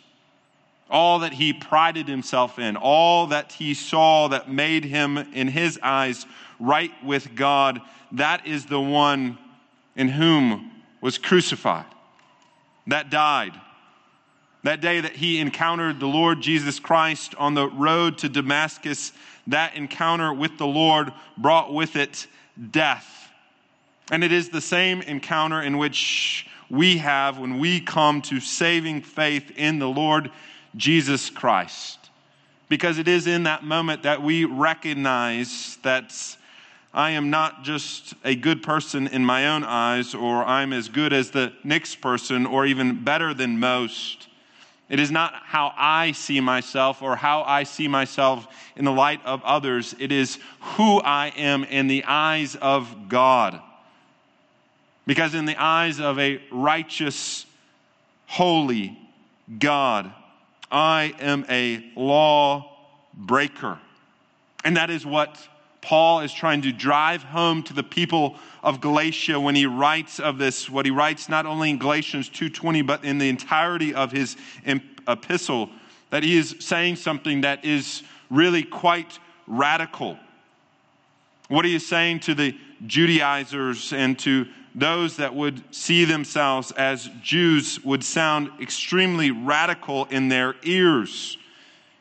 All 0.90 1.20
that 1.20 1.34
he 1.34 1.54
prided 1.54 2.08
himself 2.08 2.60
in, 2.60 2.76
all 2.76 3.28
that 3.28 3.54
he 3.54 3.74
saw 3.74 4.28
that 4.28 4.52
made 4.52 4.84
him, 4.84 5.18
in 5.18 5.48
his 5.48 5.80
eyes, 5.82 6.26
right 6.60 6.92
with 7.04 7.34
God, 7.34 7.80
that 8.12 8.46
is 8.46 8.66
the 8.66 8.82
one 8.82 9.38
in 9.96 10.10
whom 10.10 10.72
was 11.00 11.18
crucified, 11.18 11.86
that 12.88 13.10
died. 13.10 13.54
That 14.64 14.82
day 14.82 15.00
that 15.00 15.16
he 15.16 15.40
encountered 15.40 16.02
the 16.02 16.08
Lord 16.08 16.42
Jesus 16.42 16.80
Christ 16.80 17.34
on 17.36 17.54
the 17.54 17.70
road 17.70 18.18
to 18.18 18.28
Damascus, 18.28 19.14
that 19.48 19.76
encounter 19.76 20.34
with 20.34 20.58
the 20.58 20.68
Lord 20.68 21.14
brought 21.38 21.74
with 21.74 21.96
it 21.96 22.28
death. 22.72 23.30
And 24.12 24.24
it 24.24 24.34
is 24.34 24.50
the 24.50 24.60
same 24.60 25.02
encounter 25.04 25.62
in 25.62 25.78
which 25.78 26.46
we 26.70 26.98
have 26.98 27.38
when 27.38 27.60
we 27.60 27.80
come 27.80 28.22
to 28.24 28.40
saving 28.40 29.02
faith 29.02 29.52
in 29.56 29.80
the 29.80 29.90
Lord 29.90 30.32
Jesus 30.76 31.30
Christ. 31.30 31.98
Because 32.68 33.00
it 33.00 33.08
is 33.08 33.26
in 33.26 33.44
that 33.44 33.64
moment 33.64 34.04
that 34.04 34.22
we 34.22 34.46
recognize 34.46 35.78
that 35.82 36.14
I 36.94 37.12
am 37.12 37.30
not 37.30 37.64
just 37.64 38.14
a 38.24 38.36
good 38.36 38.64
person 38.64 39.08
in 39.08 39.26
my 39.26 39.48
own 39.48 39.64
eyes, 39.64 40.14
or 40.14 40.44
I'm 40.44 40.74
as 40.74 40.90
good 40.90 41.14
as 41.14 41.32
the 41.32 41.54
next 41.64 42.02
person, 42.02 42.46
or 42.46 42.66
even 42.66 43.04
better 43.04 43.34
than 43.34 43.60
most. 43.60 44.28
It 44.90 45.00
is 45.00 45.12
not 45.12 45.34
how 45.36 45.72
I 45.78 46.14
see 46.14 46.40
myself 46.40 47.04
or 47.04 47.16
how 47.16 47.44
I 47.44 47.64
see 47.64 47.88
myself 47.88 48.48
in 48.76 48.86
the 48.86 48.92
light 48.92 49.24
of 49.24 49.44
others. 49.44 49.96
It 50.00 50.12
is 50.12 50.40
who 50.60 51.00
I 51.00 51.28
am 51.38 51.64
in 51.64 51.88
the 51.88 52.04
eyes 52.06 52.56
of 52.56 53.08
God. 53.08 53.62
Because 55.10 55.34
in 55.34 55.46
the 55.46 55.60
eyes 55.60 56.00
of 56.00 56.20
a 56.20 56.40
righteous, 56.52 57.48
holy 58.28 58.96
God, 59.58 60.14
I 60.72 61.16
am 61.20 61.48
a 61.50 61.84
law 61.96 62.78
breaker. 63.16 63.80
And 64.64 64.78
that 64.78 64.92
is 64.92 65.08
what 65.08 65.36
Paul 65.82 66.20
is 66.20 66.32
trying 66.32 66.62
to 66.62 66.72
drive 66.72 67.24
home 67.24 67.64
to 67.64 67.74
the 67.74 67.82
people 67.82 68.36
of 68.62 68.82
Galatia 68.82 69.40
when 69.40 69.56
he 69.56 69.66
writes 69.66 70.20
of 70.20 70.38
this, 70.38 70.70
what 70.70 70.86
he 70.86 70.92
writes 70.92 71.28
not 71.28 71.48
only 71.48 71.72
in 71.72 71.80
Galatians 71.80 72.30
2:20 72.30 72.86
but 72.86 73.04
in 73.04 73.18
the 73.18 73.30
entirety 73.30 73.96
of 73.96 74.12
his 74.12 74.38
epistle 75.08 75.72
that 76.12 76.22
he 76.22 76.38
is 76.38 76.56
saying 76.60 76.98
something 76.98 77.42
that 77.42 77.66
is 77.66 78.04
really 78.30 78.62
quite 78.62 79.18
radical. 79.48 80.20
What 81.48 81.66
he 81.66 81.74
is 81.74 81.88
saying 81.88 82.20
to 82.20 82.36
the 82.36 82.56
Judaizers 82.86 83.92
and 83.92 84.20
to 84.20 84.48
those 84.80 85.18
that 85.18 85.36
would 85.36 85.64
see 85.74 86.06
themselves 86.06 86.72
as 86.72 87.10
Jews 87.22 87.84
would 87.84 88.04
sound 88.04 88.50
extremely 88.62 89.32
radical 89.32 90.06
in 90.06 90.30
their 90.30 90.56
ears. 90.64 91.38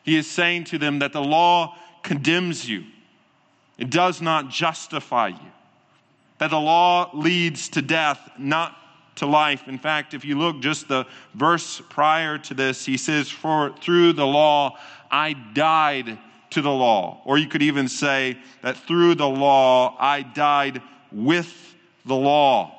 He 0.02 0.16
is 0.16 0.30
saying 0.30 0.64
to 0.64 0.78
them 0.78 1.00
that 1.00 1.12
the 1.12 1.23
law 1.23 1.76
condemns 2.02 2.68
you. 2.68 2.85
It 3.76 3.90
does 3.90 4.20
not 4.20 4.50
justify 4.50 5.28
you. 5.28 5.52
That 6.38 6.50
the 6.50 6.61
law 6.61 7.11
leads 7.14 7.68
to 7.70 7.82
death, 7.82 8.30
not 8.38 8.76
to 9.16 9.26
life. 9.26 9.68
In 9.68 9.78
fact, 9.78 10.14
if 10.14 10.25
you 10.25 10.38
look 10.38 10.61
just 10.61 10.88
the 10.88 11.06
verse 11.35 11.82
prior 11.88 12.38
to 12.38 12.54
this, 12.54 12.85
he 12.85 12.97
says, 12.97 13.28
For 13.28 13.75
through 13.80 14.14
the 14.14 14.26
law 14.26 14.78
I 15.11 15.32
died 15.32 16.18
to 16.50 16.62
the 16.62 16.70
law. 16.70 17.20
Or 17.25 17.38
you 17.38 17.47
could 17.47 17.62
even 17.62 17.88
say 17.88 18.38
that 18.62 18.76
through 18.76 19.16
the 19.16 19.28
law 19.28 19.97
I 19.99 20.23
died 20.23 20.80
with 21.12 21.67
the 22.08 22.16
law. 22.16 22.74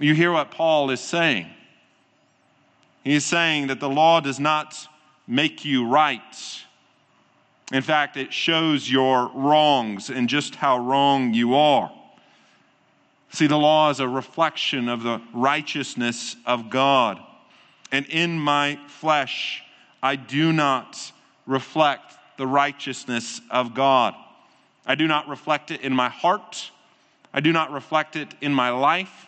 You 0.00 0.14
hear 0.14 0.32
what 0.32 0.50
Paul 0.50 0.90
is 0.90 1.00
saying. 1.00 1.48
He's 3.04 3.24
saying 3.24 3.68
that 3.68 3.80
the 3.80 3.88
law 3.88 4.20
does 4.20 4.40
not 4.40 4.76
make 5.26 5.64
you 5.64 5.86
right. 5.86 6.20
In 7.72 7.82
fact, 7.82 8.16
it 8.16 8.32
shows 8.32 8.90
your 8.90 9.28
wrongs 9.28 10.10
and 10.10 10.28
just 10.28 10.54
how 10.56 10.78
wrong 10.78 11.32
you 11.32 11.54
are. 11.54 11.92
See, 13.30 13.46
the 13.46 13.58
law 13.58 13.90
is 13.90 14.00
a 14.00 14.08
reflection 14.08 14.88
of 14.88 15.02
the 15.02 15.20
righteousness 15.32 16.36
of 16.46 16.70
God. 16.70 17.20
And 17.90 18.06
in 18.06 18.38
my 18.38 18.78
flesh, 18.86 19.62
I 20.02 20.16
do 20.16 20.52
not 20.52 21.12
reflect 21.46 22.14
the 22.36 22.46
righteousness 22.46 23.40
of 23.50 23.74
God. 23.74 24.14
I 24.86 24.94
do 24.94 25.06
not 25.06 25.28
reflect 25.28 25.70
it 25.70 25.80
in 25.80 25.94
my 25.94 26.08
heart. 26.08 26.70
I 27.34 27.40
do 27.40 27.52
not 27.52 27.72
reflect 27.72 28.14
it 28.14 28.32
in 28.40 28.54
my 28.54 28.70
life. 28.70 29.26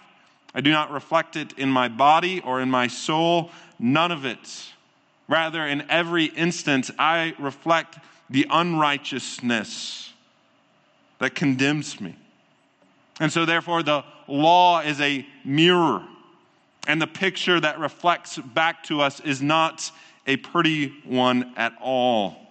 I 0.55 0.61
do 0.61 0.71
not 0.71 0.93
reflect 0.93 1.35
it 1.35 1.53
in 1.59 1.69
my 1.69 1.89
body 1.89 2.41
or 2.41 2.61
in 2.61 2.71
my 2.71 2.87
soul. 2.87 3.51
None 3.81 4.13
of 4.13 4.25
it. 4.25 4.73
Rather, 5.29 5.67
in 5.67 5.85
every 5.91 6.27
instance, 6.27 6.91
I 6.99 7.35
reflect 7.39 7.99
the 8.31 8.47
unrighteousness 8.49 10.13
that 11.19 11.35
condemns 11.35 12.01
me. 12.01 12.17
And 13.19 13.33
so, 13.33 13.45
therefore, 13.45 13.83
the 13.83 14.05
law 14.29 14.81
is 14.81 15.01
a 15.01 15.27
mirror, 15.45 16.03
and 16.87 17.03
the 17.03 17.07
picture 17.07 17.59
that 17.59 17.81
reflects 17.81 18.39
back 18.39 18.85
to 18.85 19.01
us 19.01 19.19
is 19.21 19.43
not 19.43 19.91
a 20.27 20.37
pretty 20.37 20.89
one 21.05 21.55
at 21.57 21.73
all. 21.81 22.46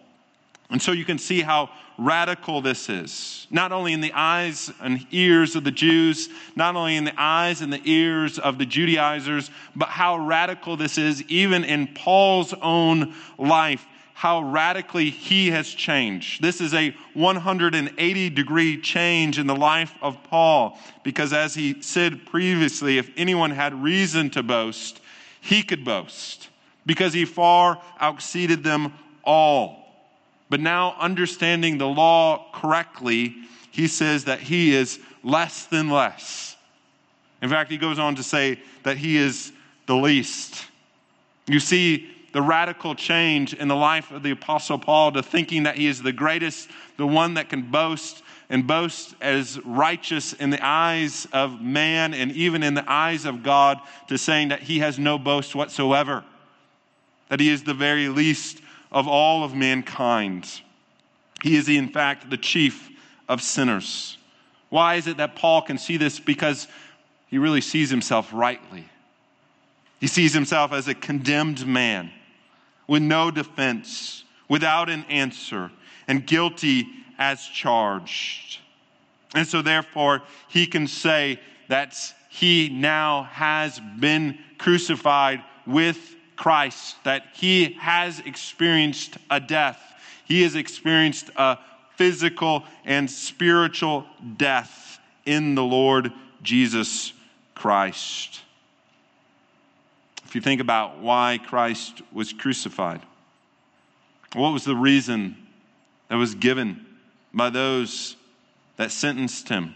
And 0.70 0.82
so 0.82 0.92
you 0.92 1.06
can 1.06 1.18
see 1.18 1.42
how 1.42 1.70
radical 1.98 2.62
this 2.62 2.90
is, 2.90 3.48
not 3.50 3.72
only 3.72 3.94
in 3.94 4.02
the 4.02 4.12
eyes 4.14 4.72
and 4.82 5.06
ears 5.12 5.56
of 5.56 5.64
the 5.64 5.72
Jews, 5.72 6.30
not 6.56 6.76
only 6.76 6.98
in 6.98 7.06
the 7.06 7.14
eyes 7.18 7.62
and 7.62 7.72
the 7.72 7.82
ears 7.86 8.40
of 8.40 8.58
the 8.58 8.66
Judaizers, 8.66 9.50
but 9.76 9.90
how 9.90 10.18
radical 10.18 10.76
this 10.76 10.98
is 10.98 11.24
even 11.24 11.64
in 11.64 11.88
Paul's 11.94 12.54
own 12.62 13.14
life 13.38 13.86
how 14.16 14.42
radically 14.42 15.10
he 15.10 15.52
has 15.52 15.68
changed. 15.68 16.42
This 16.42 16.62
is 16.62 16.74
a 16.74 16.96
180 17.16 18.30
degree 18.30 18.80
change 18.80 19.38
in 19.38 19.46
the 19.46 19.56
life 19.56 19.94
of 20.02 20.24
Paul 20.24 20.80
because, 21.04 21.34
as 21.34 21.54
he 21.54 21.82
said 21.82 22.26
previously, 22.26 22.98
if 22.98 23.12
anyone 23.18 23.52
had 23.52 23.74
reason 23.84 24.30
to 24.32 24.42
boast, 24.42 25.02
he 25.42 25.64
could 25.64 25.84
boast 25.84 26.48
because 26.86 27.12
he 27.12 27.26
far 27.26 27.82
exceeded 28.02 28.64
them 28.64 28.94
all. 29.26 29.85
But 30.56 30.62
now, 30.62 30.96
understanding 30.98 31.78
the 31.78 31.86
law 31.86 32.50
correctly, 32.54 33.36
he 33.72 33.90
says 33.90 34.24
that 34.24 34.40
he 34.40 34.74
is 34.74 35.02
less 35.22 35.66
than 35.66 35.90
less. 35.90 36.56
In 37.42 37.50
fact, 37.50 37.70
he 37.70 37.78
goes 37.78 38.00
on 38.00 38.16
to 38.16 38.24
say 38.24 38.62
that 38.84 38.96
he 38.96 39.18
is 39.18 39.52
the 39.86 39.98
least. 39.98 40.66
You 41.46 41.60
see, 41.60 42.10
the 42.32 42.42
radical 42.42 42.96
change 42.96 43.54
in 43.54 43.68
the 43.68 43.76
life 43.76 44.12
of 44.12 44.24
the 44.24 44.32
Apostle 44.32 44.80
Paul 44.80 45.12
to 45.12 45.22
thinking 45.22 45.64
that 45.64 45.76
he 45.76 45.88
is 45.88 46.02
the 46.02 46.14
greatest, 46.14 46.70
the 46.96 47.06
one 47.06 47.34
that 47.34 47.50
can 47.50 47.64
boast 47.64 48.24
and 48.50 48.66
boast 48.66 49.14
as 49.20 49.60
righteous 49.66 50.32
in 50.32 50.52
the 50.52 50.66
eyes 50.66 51.28
of 51.34 51.62
man 51.62 52.14
and 52.14 52.32
even 52.32 52.64
in 52.64 52.76
the 52.76 52.90
eyes 52.90 53.26
of 53.26 53.44
God, 53.44 53.82
to 54.08 54.18
saying 54.18 54.48
that 54.48 54.62
he 54.62 54.80
has 54.80 54.98
no 54.98 55.18
boast 55.18 55.54
whatsoever, 55.54 56.24
that 57.28 57.42
he 57.42 57.50
is 57.50 57.64
the 57.64 57.74
very 57.74 58.08
least 58.08 58.62
of 58.96 59.10
all 59.10 59.44
of 59.44 59.54
mankind. 59.54 60.62
He 61.44 61.58
is, 61.58 61.68
in 61.68 61.90
fact, 61.90 62.30
the 62.30 62.38
chief 62.38 62.90
of 63.28 63.42
sinners. 63.42 64.18
Why 64.70 64.96
is 64.96 65.06
it 65.06 65.18
that 65.18 65.36
Paul 65.36 65.62
can 65.62 65.78
see 65.78 65.98
this? 65.98 66.18
Because 66.20 66.70
he 67.28 67.38
really 67.38 67.60
sees 67.60 67.90
himself 67.90 68.30
rightly. 68.34 68.86
He 70.00 70.08
sees 70.08 70.34
himself 70.34 70.72
as 70.72 70.88
a 70.88 70.96
condemned 70.96 71.68
man 71.68 72.10
with 72.88 73.02
no 73.02 73.32
defense, 73.32 74.24
without 74.48 74.90
an 74.90 75.04
answer, 75.10 75.72
and 76.08 76.26
guilty 76.26 76.88
as 77.18 77.46
charged. 77.46 78.60
And 79.34 79.46
so, 79.46 79.62
therefore, 79.62 80.22
he 80.48 80.66
can 80.68 80.88
say 80.88 81.42
that 81.68 81.98
he 82.30 82.70
now 82.70 83.24
has 83.24 83.82
been 84.00 84.38
crucified 84.58 85.44
with 85.66 86.16
Christ, 86.36 86.96
that 87.04 87.24
he 87.34 87.74
has 87.80 88.20
experienced 88.20 89.18
a 89.30 89.40
death. 89.40 89.82
He 90.26 90.44
has 90.44 90.56
experienced 90.56 91.30
a 91.36 91.58
physical 91.96 92.64
and 92.84 93.10
spiritual 93.10 94.06
death 94.38 95.00
in 95.26 95.56
the 95.56 95.64
Lord 95.64 96.12
Jesus 96.44 97.14
Christ 97.56 98.42
If 100.26 100.36
you 100.36 100.42
think 100.42 100.62
about 100.62 101.00
why 101.00 101.40
Christ 101.48 102.02
was 102.12 102.34
crucified, 102.34 103.02
what 104.34 104.52
was 104.52 104.66
the 104.66 104.76
reason 104.76 105.38
that 106.10 106.16
was 106.16 106.36
given 106.36 106.86
by 107.34 107.50
those 107.50 108.18
that 108.76 108.92
sentenced 108.92 109.48
him? 109.48 109.74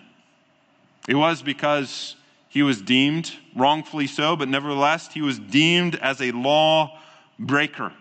It 1.08 1.16
was 1.16 1.42
because 1.42 2.16
he 2.50 2.64
was 2.64 2.82
deemed, 2.82 3.32
wrongfully 3.56 4.08
so, 4.08 4.36
but 4.36 4.50
nevertheless, 4.50 5.14
he 5.14 5.22
was 5.22 5.40
deemed 5.40 5.96
as 5.96 6.22
a 6.22 6.32
law 6.32 7.00
breaker. 7.38 7.94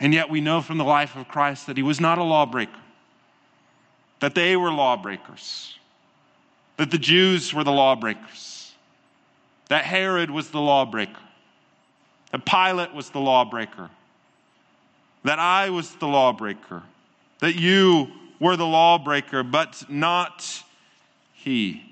And 0.00 0.12
yet 0.12 0.28
we 0.28 0.40
know 0.40 0.60
from 0.60 0.78
the 0.78 0.84
life 0.84 1.14
of 1.14 1.28
Christ 1.28 1.66
that 1.68 1.76
he 1.76 1.82
was 1.82 2.00
not 2.00 2.18
a 2.18 2.24
lawbreaker, 2.24 2.72
that 4.20 4.34
they 4.34 4.56
were 4.56 4.72
lawbreakers, 4.72 5.78
that 6.76 6.90
the 6.90 6.98
Jews 6.98 7.54
were 7.54 7.62
the 7.62 7.70
lawbreakers, 7.70 8.72
that 9.68 9.84
Herod 9.84 10.30
was 10.30 10.50
the 10.50 10.60
lawbreaker 10.60 11.20
that 12.32 12.46
Pilate 12.46 12.94
was 12.94 13.10
the 13.10 13.20
lawbreaker, 13.20 13.90
that 15.22 15.38
I 15.38 15.70
was 15.70 15.94
the 15.96 16.08
lawbreaker, 16.08 16.82
that 17.38 17.54
you 17.54 18.10
were 18.40 18.56
the 18.56 18.66
lawbreaker, 18.66 19.42
but 19.42 19.84
not 19.88 20.64
he. 21.34 21.91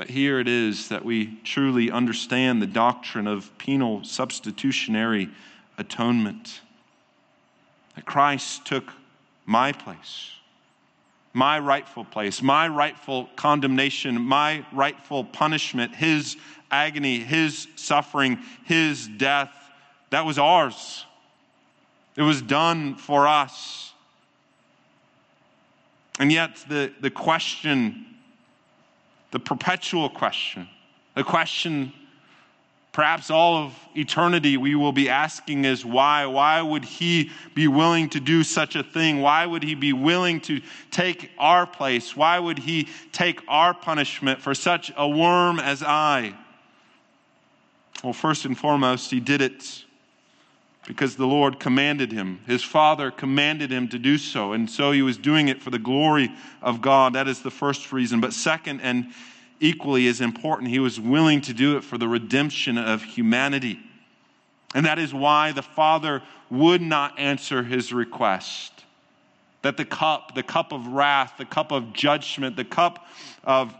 But 0.00 0.08
here 0.08 0.40
it 0.40 0.48
is 0.48 0.88
that 0.88 1.04
we 1.04 1.38
truly 1.44 1.90
understand 1.90 2.62
the 2.62 2.66
doctrine 2.66 3.26
of 3.26 3.50
penal 3.58 4.02
substitutionary 4.02 5.28
atonement. 5.76 6.62
That 7.96 8.06
Christ 8.06 8.64
took 8.64 8.94
my 9.44 9.72
place, 9.72 10.30
my 11.34 11.58
rightful 11.58 12.06
place, 12.06 12.40
my 12.40 12.66
rightful 12.66 13.28
condemnation, 13.36 14.18
my 14.22 14.64
rightful 14.72 15.22
punishment, 15.22 15.94
his 15.94 16.38
agony, 16.70 17.18
his 17.18 17.68
suffering, 17.76 18.38
his 18.64 19.06
death, 19.06 19.52
that 20.08 20.24
was 20.24 20.38
ours. 20.38 21.04
It 22.16 22.22
was 22.22 22.40
done 22.40 22.94
for 22.94 23.28
us. 23.28 23.92
And 26.18 26.32
yet, 26.32 26.56
the, 26.70 26.90
the 27.02 27.10
question, 27.10 28.06
the 29.30 29.40
perpetual 29.40 30.08
question, 30.08 30.68
the 31.14 31.24
question 31.24 31.92
Perhaps 32.92 33.30
all 33.30 33.56
of 33.56 33.72
eternity 33.94 34.56
we 34.56 34.74
will 34.74 34.90
be 34.90 35.08
asking 35.08 35.64
is 35.64 35.84
why? 35.84 36.26
Why 36.26 36.60
would 36.60 36.84
he 36.84 37.30
be 37.54 37.68
willing 37.68 38.08
to 38.10 38.20
do 38.20 38.42
such 38.42 38.74
a 38.74 38.82
thing? 38.82 39.20
Why 39.20 39.46
would 39.46 39.62
he 39.62 39.76
be 39.76 39.92
willing 39.92 40.40
to 40.42 40.60
take 40.90 41.30
our 41.38 41.66
place? 41.66 42.16
Why 42.16 42.38
would 42.38 42.58
he 42.58 42.88
take 43.12 43.42
our 43.46 43.74
punishment 43.74 44.40
for 44.40 44.54
such 44.54 44.90
a 44.96 45.08
worm 45.08 45.60
as 45.60 45.84
I? 45.84 46.34
Well, 48.02 48.12
first 48.12 48.44
and 48.44 48.58
foremost, 48.58 49.10
he 49.10 49.20
did 49.20 49.40
it 49.40 49.84
because 50.86 51.16
the 51.16 51.26
Lord 51.26 51.60
commanded 51.60 52.10
him. 52.10 52.40
His 52.46 52.62
father 52.62 53.10
commanded 53.10 53.70
him 53.70 53.88
to 53.88 53.98
do 53.98 54.18
so, 54.18 54.52
and 54.52 54.68
so 54.68 54.92
he 54.92 55.02
was 55.02 55.18
doing 55.18 55.48
it 55.48 55.62
for 55.62 55.70
the 55.70 55.78
glory 55.78 56.30
of 56.62 56.80
God. 56.80 57.12
That 57.14 57.28
is 57.28 57.42
the 57.42 57.50
first 57.50 57.92
reason. 57.92 58.20
But 58.20 58.32
second, 58.32 58.80
and 58.80 59.12
equally 59.60 60.08
as 60.08 60.20
important, 60.20 60.70
he 60.70 60.78
was 60.78 60.98
willing 60.98 61.42
to 61.42 61.52
do 61.52 61.76
it 61.76 61.84
for 61.84 61.98
the 61.98 62.08
redemption 62.08 62.78
of 62.78 63.02
humanity. 63.02 63.78
And 64.74 64.86
that 64.86 64.98
is 64.98 65.12
why 65.12 65.52
the 65.52 65.62
Father 65.62 66.22
would 66.48 66.80
not 66.80 67.18
answer 67.18 67.62
his 67.62 67.92
request. 67.92 68.72
That 69.62 69.76
the 69.76 69.84
cup, 69.84 70.34
the 70.34 70.42
cup 70.42 70.72
of 70.72 70.86
wrath, 70.86 71.34
the 71.36 71.44
cup 71.44 71.72
of 71.72 71.92
judgment, 71.92 72.56
the 72.56 72.64
cup 72.64 73.06
of, 73.44 73.74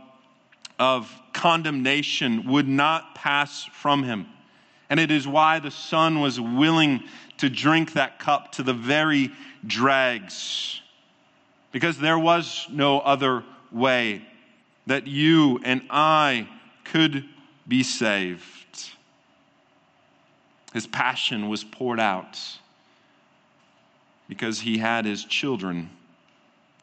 of 0.78 1.10
condemnation 1.32 2.46
would 2.50 2.68
not 2.68 3.14
pass 3.14 3.64
from 3.72 4.02
him. 4.02 4.26
And 4.90 5.00
it 5.00 5.10
is 5.10 5.26
why 5.26 5.60
the 5.60 5.70
Son 5.70 6.20
was 6.20 6.40
willing 6.40 7.04
to 7.38 7.48
drink 7.48 7.94
that 7.94 8.18
cup 8.18 8.52
to 8.52 8.62
the 8.62 8.74
very 8.74 9.30
dregs. 9.64 10.82
Because 11.72 11.96
there 11.96 12.18
was 12.18 12.66
no 12.70 12.98
other 12.98 13.44
way 13.70 14.22
that 14.86 15.06
you 15.06 15.60
and 15.64 15.82
I 15.88 16.48
could 16.84 17.24
be 17.68 17.84
saved. 17.84 18.90
His 20.72 20.86
passion 20.86 21.48
was 21.48 21.62
poured 21.62 22.00
out 22.00 22.38
because 24.28 24.60
he 24.60 24.78
had 24.78 25.04
his 25.04 25.24
children 25.24 25.90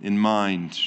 in 0.01 0.17
mind. 0.17 0.79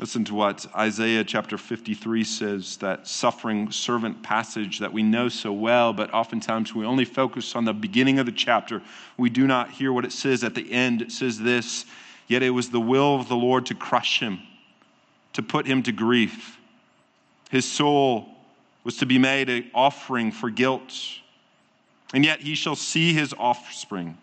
Listen 0.00 0.24
to 0.24 0.34
what 0.34 0.66
Isaiah 0.74 1.22
chapter 1.22 1.58
53 1.58 2.24
says, 2.24 2.78
that 2.78 3.06
suffering 3.06 3.70
servant 3.70 4.22
passage 4.22 4.78
that 4.78 4.94
we 4.94 5.02
know 5.02 5.28
so 5.28 5.52
well, 5.52 5.92
but 5.92 6.12
oftentimes 6.14 6.74
we 6.74 6.86
only 6.86 7.04
focus 7.04 7.54
on 7.54 7.66
the 7.66 7.74
beginning 7.74 8.18
of 8.18 8.24
the 8.24 8.32
chapter. 8.32 8.80
We 9.18 9.28
do 9.28 9.46
not 9.46 9.70
hear 9.70 9.92
what 9.92 10.06
it 10.06 10.12
says 10.12 10.42
at 10.42 10.54
the 10.54 10.72
end. 10.72 11.02
It 11.02 11.12
says 11.12 11.38
this 11.38 11.84
Yet 12.28 12.42
it 12.42 12.50
was 12.50 12.70
the 12.70 12.80
will 12.80 13.16
of 13.16 13.28
the 13.28 13.36
Lord 13.36 13.66
to 13.66 13.74
crush 13.74 14.20
him 14.20 14.40
to 15.34 15.42
put 15.42 15.66
him 15.66 15.82
to 15.82 15.92
grief. 15.92 16.58
His 17.50 17.70
soul 17.70 18.28
was 18.84 18.96
to 18.98 19.06
be 19.06 19.18
made 19.18 19.50
an 19.50 19.70
offering 19.74 20.32
for 20.32 20.48
guilt. 20.48 20.94
And 22.14 22.24
yet 22.24 22.40
he 22.40 22.54
shall 22.54 22.76
see 22.76 23.12
his 23.12 23.34
offspring 23.34 24.16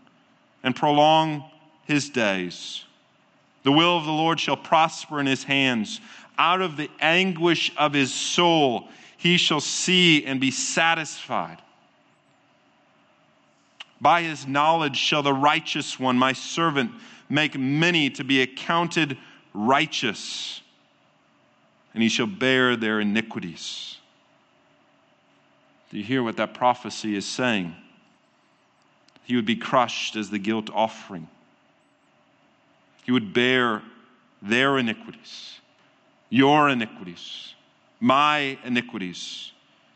and 0.64 0.76
prolong 0.76 1.44
his 1.86 2.10
days. 2.10 2.84
The 3.68 3.74
will 3.74 3.98
of 3.98 4.06
the 4.06 4.14
Lord 4.14 4.40
shall 4.40 4.56
prosper 4.56 5.20
in 5.20 5.26
his 5.26 5.44
hands. 5.44 6.00
Out 6.38 6.62
of 6.62 6.78
the 6.78 6.90
anguish 7.02 7.70
of 7.76 7.92
his 7.92 8.14
soul, 8.14 8.88
he 9.18 9.36
shall 9.36 9.60
see 9.60 10.24
and 10.24 10.40
be 10.40 10.52
satisfied. 10.52 11.62
By 14.00 14.22
his 14.22 14.48
knowledge 14.48 14.96
shall 14.96 15.22
the 15.22 15.34
righteous 15.34 16.00
one, 16.00 16.18
my 16.18 16.32
servant, 16.32 16.92
make 17.28 17.60
many 17.60 18.10
to 18.12 18.24
be 18.24 18.42
accounted 18.42 19.18
righteous 19.54 20.62
and 21.94 22.02
he 22.02 22.08
shall 22.08 22.26
bear 22.26 22.78
their 22.78 23.02
iniquities. 23.02 23.98
Do 25.90 25.98
you 25.98 26.06
hear 26.06 26.24
what 26.24 26.38
that 26.38 26.54
prophecy 26.54 27.18
is 27.18 27.26
saying? 27.26 27.76
He 29.26 29.36
would 29.36 29.46
be 29.46 29.58
crushed 29.58 30.16
as 30.16 30.30
the 30.30 30.40
guilt 30.40 30.70
offering. 30.74 31.28
He 33.08 33.14
would 33.14 33.34
bear 33.34 33.82
their 34.42 34.78
iniquities, 34.78 35.60
your 36.30 36.70
iniquities, 36.70 37.56
my 38.02 38.60
iniquities. 38.66 39.54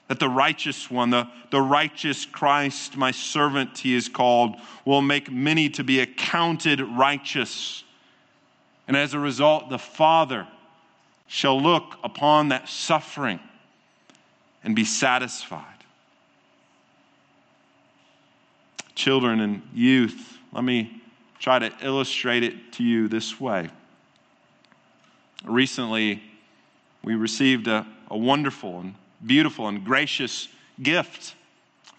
That 0.07 0.19
the 0.19 0.29
righteous 0.29 0.89
one, 0.89 1.09
the, 1.09 1.27
the 1.51 1.61
righteous 1.61 2.25
Christ, 2.25 2.95
my 2.95 3.11
servant, 3.11 3.77
he 3.77 3.95
is 3.95 4.07
called, 4.07 4.55
will 4.85 5.01
make 5.01 5.29
many 5.29 5.69
to 5.71 5.83
be 5.83 5.99
accounted 5.99 6.79
righteous. 6.79 7.83
And 8.87 8.95
as 8.95 9.13
a 9.13 9.19
result, 9.19 9.69
the 9.69 9.77
Father, 9.77 10.47
shall 11.27 11.61
look 11.61 11.97
upon 12.05 12.49
that 12.49 12.69
suffering 12.69 13.41
and 14.63 14.73
be 14.73 14.85
satisfied. 14.85 15.65
Children 18.95 19.41
and 19.41 19.61
youth, 19.73 20.37
let 20.53 20.63
me 20.63 21.00
try 21.41 21.57
to 21.57 21.73
illustrate 21.81 22.43
it 22.43 22.71
to 22.71 22.83
you 22.83 23.07
this 23.07 23.41
way. 23.41 23.67
Recently, 25.43 26.21
we 27.03 27.15
received 27.15 27.67
a, 27.67 27.85
a 28.11 28.17
wonderful 28.17 28.79
and 28.79 28.93
beautiful 29.25 29.67
and 29.67 29.83
gracious 29.83 30.47
gift 30.81 31.33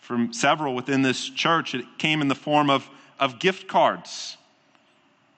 from 0.00 0.33
several 0.33 0.76
within 0.76 1.02
this 1.02 1.28
church. 1.28 1.74
It 1.74 1.85
came 1.98 2.22
in 2.22 2.28
the 2.28 2.37
form 2.37 2.70
of, 2.70 2.88
of 3.18 3.40
gift 3.40 3.66
cards. 3.66 4.37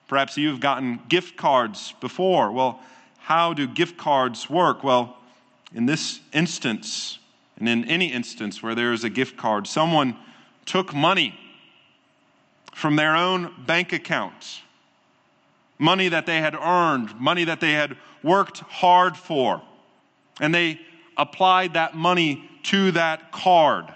Perhaps 0.07 0.37
you've 0.37 0.61
gotten 0.61 1.01
gift 1.09 1.39
cards 1.39 1.95
before. 2.03 2.53
Well, 2.53 2.81
how 3.21 3.55
do 3.55 3.67
gift 3.67 3.97
cards 3.97 4.51
work? 4.51 4.85
Well, 4.85 5.17
in 5.75 5.87
this 5.87 6.21
instance, 6.35 7.19
and 7.57 7.67
in 7.67 7.87
any 7.87 8.13
instance 8.13 8.63
where 8.63 8.75
there 8.75 8.93
is 8.93 9.03
a 9.03 9.11
gift 9.11 9.39
card, 9.39 9.67
someone 9.67 10.15
took 10.67 10.93
money 10.93 11.39
from 12.75 12.97
their 12.97 13.17
own 13.17 13.55
bank 13.67 13.93
accounts 13.93 14.61
money 15.79 16.09
that 16.09 16.27
they 16.27 16.39
had 16.41 16.55
earned, 16.55 17.19
money 17.21 17.45
that 17.45 17.61
they 17.61 17.73
had 17.73 17.97
worked 18.23 18.61
hard 18.61 19.17
for, 19.17 19.61
and 20.41 20.55
they 20.55 20.81
applied 21.17 21.75
that 21.75 21.95
money 21.95 22.49
to 22.63 22.91
that 22.93 23.33
card. 23.33 23.87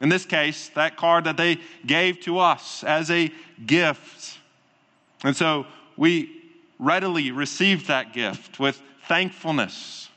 In 0.00 0.08
this 0.08 0.26
case, 0.26 0.68
that 0.70 0.96
card 0.96 1.24
that 1.24 1.36
they 1.36 1.58
gave 1.86 2.20
to 2.20 2.38
us 2.38 2.84
as 2.84 3.10
a 3.10 3.32
gift. 3.64 4.38
And 5.24 5.34
so 5.34 5.66
we 5.96 6.30
readily 6.78 7.30
received 7.30 7.86
that 7.86 8.12
gift 8.12 8.60
with 8.60 8.80
thankfulness. 9.08 10.10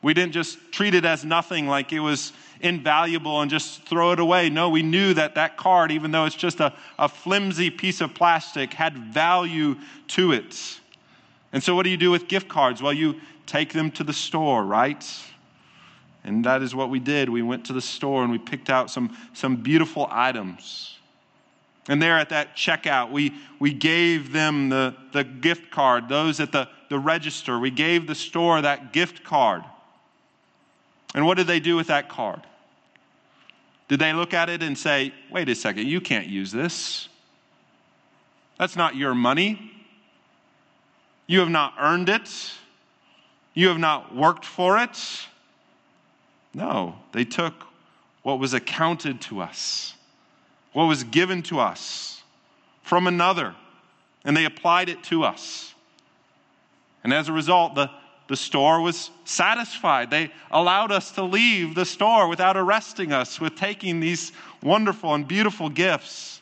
We 0.00 0.14
didn't 0.14 0.32
just 0.32 0.58
treat 0.72 0.94
it 0.94 1.04
as 1.04 1.24
nothing, 1.24 1.66
like 1.66 1.92
it 1.92 2.00
was 2.00 2.32
invaluable 2.60 3.40
and 3.40 3.50
just 3.50 3.82
throw 3.82 4.12
it 4.12 4.20
away. 4.20 4.50
No, 4.50 4.68
we 4.68 4.82
knew 4.82 5.14
that 5.14 5.34
that 5.36 5.56
card, 5.56 5.90
even 5.90 6.10
though 6.10 6.24
it's 6.24 6.36
just 6.36 6.60
a, 6.60 6.72
a 6.98 7.08
flimsy 7.08 7.70
piece 7.70 8.00
of 8.00 8.14
plastic, 8.14 8.74
had 8.74 8.96
value 8.96 9.76
to 10.08 10.32
it. 10.32 10.80
And 11.52 11.62
so, 11.62 11.74
what 11.74 11.84
do 11.84 11.90
you 11.90 11.96
do 11.96 12.10
with 12.10 12.28
gift 12.28 12.48
cards? 12.48 12.82
Well, 12.82 12.92
you 12.92 13.20
take 13.46 13.72
them 13.72 13.90
to 13.92 14.04
the 14.04 14.12
store, 14.12 14.64
right? 14.64 15.04
And 16.24 16.44
that 16.44 16.62
is 16.62 16.74
what 16.74 16.90
we 16.90 17.00
did. 17.00 17.28
We 17.28 17.42
went 17.42 17.64
to 17.66 17.72
the 17.72 17.80
store 17.80 18.22
and 18.22 18.30
we 18.30 18.38
picked 18.38 18.68
out 18.68 18.90
some, 18.90 19.16
some 19.32 19.56
beautiful 19.56 20.06
items. 20.10 20.98
And 21.88 22.02
there 22.02 22.18
at 22.18 22.28
that 22.28 22.54
checkout, 22.54 23.10
we, 23.10 23.32
we 23.58 23.72
gave 23.72 24.30
them 24.30 24.68
the, 24.68 24.94
the 25.12 25.24
gift 25.24 25.70
card, 25.70 26.08
those 26.08 26.38
at 26.38 26.52
the, 26.52 26.68
the 26.90 26.98
register. 26.98 27.58
We 27.58 27.70
gave 27.70 28.06
the 28.06 28.14
store 28.14 28.60
that 28.60 28.92
gift 28.92 29.24
card. 29.24 29.62
And 31.14 31.24
what 31.24 31.36
did 31.36 31.46
they 31.46 31.60
do 31.60 31.76
with 31.76 31.86
that 31.88 32.08
card? 32.08 32.40
Did 33.88 34.00
they 34.00 34.12
look 34.12 34.34
at 34.34 34.50
it 34.50 34.62
and 34.62 34.76
say, 34.76 35.12
wait 35.30 35.48
a 35.48 35.54
second, 35.54 35.86
you 35.86 36.00
can't 36.00 36.26
use 36.26 36.52
this? 36.52 37.08
That's 38.58 38.76
not 38.76 38.96
your 38.96 39.14
money. 39.14 39.72
You 41.26 41.40
have 41.40 41.48
not 41.48 41.74
earned 41.78 42.08
it. 42.08 42.52
You 43.54 43.68
have 43.68 43.78
not 43.78 44.14
worked 44.14 44.44
for 44.44 44.78
it. 44.78 45.26
No, 46.52 46.96
they 47.12 47.24
took 47.24 47.54
what 48.22 48.38
was 48.38 48.52
accounted 48.52 49.20
to 49.22 49.40
us 49.40 49.94
what 50.78 50.86
was 50.86 51.02
given 51.02 51.42
to 51.42 51.58
us 51.58 52.22
from 52.82 53.08
another, 53.08 53.54
and 54.24 54.36
they 54.36 54.44
applied 54.44 54.88
it 54.88 55.02
to 55.04 55.24
us. 55.24 55.74
And 57.02 57.12
as 57.12 57.28
a 57.28 57.32
result, 57.32 57.74
the, 57.74 57.90
the 58.28 58.36
store 58.36 58.80
was 58.80 59.10
satisfied. 59.24 60.10
They 60.10 60.30
allowed 60.50 60.92
us 60.92 61.10
to 61.12 61.22
leave 61.22 61.74
the 61.74 61.84
store 61.84 62.28
without 62.28 62.56
arresting 62.56 63.12
us 63.12 63.40
with 63.40 63.56
taking 63.56 64.00
these 64.00 64.32
wonderful 64.62 65.14
and 65.14 65.26
beautiful 65.26 65.68
gifts. 65.68 66.40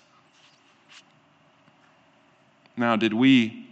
Now, 2.77 2.97
did 2.97 3.15
we 3.15 3.67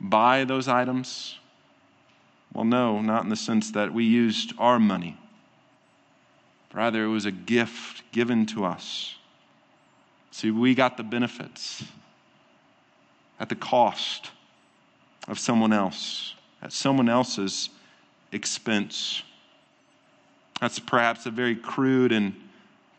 buy 0.00 0.44
those 0.44 0.68
items? 0.68 1.38
Well, 2.52 2.64
no, 2.64 3.00
not 3.00 3.22
in 3.22 3.28
the 3.28 3.36
sense 3.36 3.70
that 3.70 3.94
we 3.94 4.04
used 4.04 4.52
our 4.58 4.78
money. 4.78 5.16
Rather, 6.74 7.04
it 7.04 7.08
was 7.08 7.26
a 7.26 7.32
gift 7.32 8.02
given 8.12 8.46
to 8.46 8.64
us. 8.64 9.14
See, 10.32 10.50
we 10.50 10.74
got 10.74 10.96
the 10.96 11.02
benefits 11.02 11.84
at 13.38 13.48
the 13.48 13.54
cost 13.54 14.30
of 15.26 15.38
someone 15.38 15.72
else, 15.72 16.34
at 16.62 16.72
someone 16.72 17.08
else's 17.08 17.70
expense. 18.32 19.22
That's 20.60 20.78
perhaps 20.78 21.26
a 21.26 21.30
very 21.30 21.56
crude 21.56 22.12
and 22.12 22.34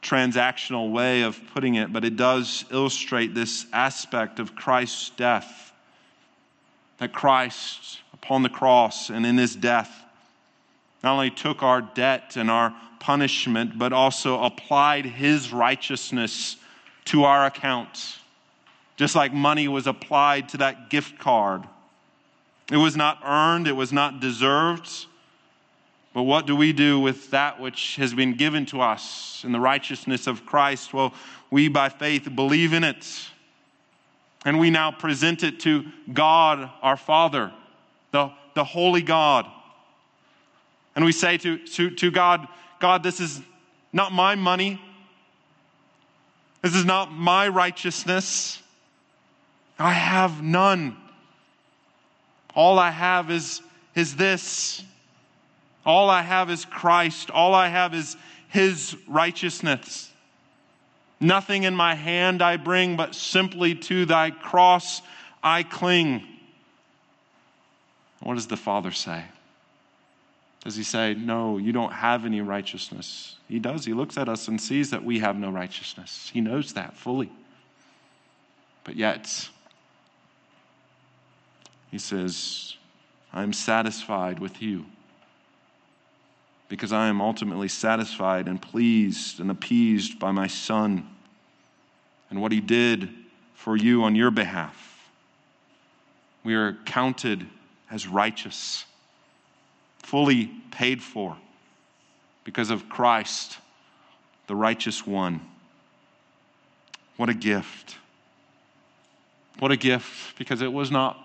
transactional 0.01 0.91
way 0.91 1.21
of 1.21 1.39
putting 1.53 1.75
it, 1.75 1.93
but 1.93 2.03
it 2.03 2.15
does 2.15 2.65
illustrate 2.71 3.35
this 3.35 3.67
aspect 3.71 4.39
of 4.39 4.55
Christ's 4.55 5.11
death. 5.11 5.71
That 6.97 7.13
Christ, 7.13 7.99
upon 8.13 8.43
the 8.43 8.49
cross 8.49 9.09
and 9.09 9.25
in 9.25 9.37
his 9.37 9.55
death, 9.55 9.91
not 11.03 11.13
only 11.13 11.29
took 11.31 11.63
our 11.63 11.81
debt 11.81 12.35
and 12.35 12.49
our 12.49 12.75
punishment, 12.99 13.77
but 13.77 13.93
also 13.93 14.43
applied 14.43 15.05
his 15.05 15.51
righteousness 15.51 16.57
to 17.05 17.23
our 17.23 17.45
account, 17.45 18.17
just 18.95 19.15
like 19.15 19.33
money 19.33 19.67
was 19.67 19.87
applied 19.87 20.49
to 20.49 20.57
that 20.57 20.89
gift 20.89 21.17
card. 21.17 21.63
It 22.71 22.77
was 22.77 22.95
not 22.95 23.19
earned, 23.25 23.67
it 23.67 23.75
was 23.75 23.91
not 23.91 24.21
deserved. 24.21 24.89
But 26.13 26.23
what 26.23 26.47
do 26.47 26.55
we 26.55 26.73
do 26.73 26.99
with 26.99 27.31
that 27.31 27.59
which 27.59 27.97
has 27.97 28.13
been 28.13 28.35
given 28.35 28.65
to 28.67 28.81
us 28.81 29.43
in 29.45 29.51
the 29.51 29.59
righteousness 29.59 30.25
of 30.25 30.45
Christ? 30.45 30.93
Well, 30.93 31.13
we 31.49 31.67
by 31.67 31.89
faith 31.89 32.33
believe 32.33 32.73
in 32.73 32.83
it. 32.83 33.05
And 34.45 34.59
we 34.59 34.69
now 34.69 34.91
present 34.91 35.43
it 35.43 35.59
to 35.61 35.85
God 36.11 36.69
our 36.81 36.97
Father, 36.97 37.51
the, 38.11 38.31
the 38.55 38.63
holy 38.63 39.01
God. 39.01 39.45
And 40.95 41.05
we 41.05 41.11
say 41.11 41.37
to, 41.37 41.57
to, 41.57 41.89
to 41.91 42.11
God, 42.11 42.47
God, 42.79 43.03
this 43.03 43.19
is 43.19 43.41
not 43.93 44.11
my 44.11 44.35
money. 44.35 44.81
This 46.61 46.75
is 46.75 46.85
not 46.85 47.11
my 47.11 47.47
righteousness. 47.47 48.61
I 49.77 49.93
have 49.93 50.41
none. 50.41 50.97
All 52.55 52.79
I 52.79 52.91
have 52.91 53.31
is, 53.31 53.61
is 53.95 54.15
this. 54.15 54.83
All 55.85 56.09
I 56.09 56.21
have 56.21 56.49
is 56.49 56.65
Christ. 56.65 57.31
All 57.31 57.53
I 57.53 57.67
have 57.69 57.93
is 57.93 58.17
His 58.49 58.95
righteousness. 59.07 60.11
Nothing 61.19 61.63
in 61.63 61.75
my 61.75 61.95
hand 61.95 62.41
I 62.41 62.57
bring, 62.57 62.97
but 62.97 63.13
simply 63.13 63.75
to 63.75 64.05
thy 64.05 64.31
cross 64.31 65.01
I 65.43 65.63
cling. 65.63 66.23
What 68.21 68.35
does 68.35 68.47
the 68.47 68.57
Father 68.57 68.91
say? 68.91 69.23
Does 70.63 70.75
he 70.75 70.83
say, 70.83 71.15
No, 71.15 71.57
you 71.57 71.71
don't 71.71 71.91
have 71.91 72.25
any 72.25 72.41
righteousness? 72.41 73.35
He 73.47 73.59
does. 73.59 73.85
He 73.85 73.93
looks 73.93 74.17
at 74.17 74.29
us 74.29 74.47
and 74.47 74.61
sees 74.61 74.91
that 74.91 75.03
we 75.03 75.19
have 75.19 75.35
no 75.35 75.49
righteousness. 75.49 76.29
He 76.31 76.41
knows 76.41 76.73
that 76.73 76.95
fully. 76.95 77.31
But 78.83 78.95
yet, 78.95 79.49
he 81.91 81.99
says, 81.99 82.75
I'm 83.33 83.53
satisfied 83.53 84.39
with 84.39 84.61
you 84.61 84.85
because 86.69 86.93
I 86.93 87.07
am 87.07 87.21
ultimately 87.21 87.67
satisfied 87.67 88.47
and 88.47 88.61
pleased 88.61 89.39
and 89.39 89.51
appeased 89.51 90.17
by 90.17 90.31
my 90.31 90.47
Son 90.47 91.07
and 92.29 92.41
what 92.41 92.53
he 92.53 92.61
did 92.61 93.09
for 93.53 93.75
you 93.75 94.03
on 94.03 94.15
your 94.15 94.31
behalf. 94.31 95.09
We 96.43 96.55
are 96.55 96.73
counted 96.85 97.45
as 97.91 98.07
righteous 98.07 98.85
fully 100.01 100.47
paid 100.71 101.01
for 101.01 101.37
because 102.43 102.69
of 102.69 102.89
Christ, 102.89 103.57
the 104.47 104.55
righteous 104.55 105.05
one. 105.05 105.41
What 107.17 107.29
a 107.29 107.33
gift. 107.33 107.97
What 109.59 109.71
a 109.71 109.77
gift, 109.77 110.37
because 110.37 110.61
it 110.61 110.73
was 110.73 110.89
not 110.89 111.17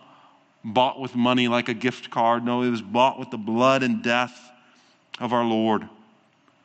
bought 0.65 1.01
with 1.01 1.15
money 1.15 1.49
like 1.49 1.69
a 1.69 1.75
gift 1.75 2.11
card. 2.11 2.45
No, 2.45 2.63
it 2.63 2.71
was 2.71 2.83
bought 2.83 3.19
with 3.19 3.31
the 3.31 3.39
blood 3.39 3.83
and 3.83 4.03
death 4.03 4.51
of 5.21 5.33
our 5.33 5.45
Lord, 5.45 5.89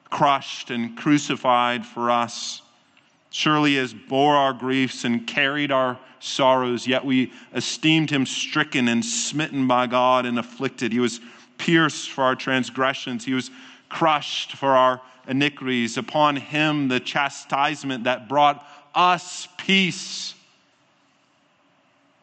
crushed 0.10 0.72
and 0.72 0.98
crucified 0.98 1.86
for 1.86 2.12
us. 2.12 2.62
Surely 3.30 3.78
as 3.78 3.94
bore 3.94 4.36
our 4.36 4.54
griefs 4.54 5.06
and 5.06 5.26
carried 5.26 5.72
our 5.72 5.98
sorrows, 6.20 6.86
yet 6.86 7.06
we 7.06 7.32
esteemed 7.54 8.10
him 8.10 8.26
stricken 8.26 8.88
and 8.88 9.06
smitten 9.06 9.68
by 9.68 9.88
God 9.88 10.26
and 10.26 10.38
afflicted. 10.38 10.92
He 10.92 11.00
was 11.00 11.22
pierced 11.58 12.10
for 12.10 12.24
our 12.24 12.36
transgressions, 12.36 13.24
he 13.24 13.34
was 13.34 13.52
crushed 13.88 14.54
for 14.54 14.70
our 14.70 15.02
iniquities. 15.28 15.98
Upon 15.98 16.36
him, 16.36 16.88
the 16.88 17.00
chastisement 17.00 18.06
that 18.06 18.28
brought 18.28 18.66
us 18.96 19.48
peace. 19.58 20.34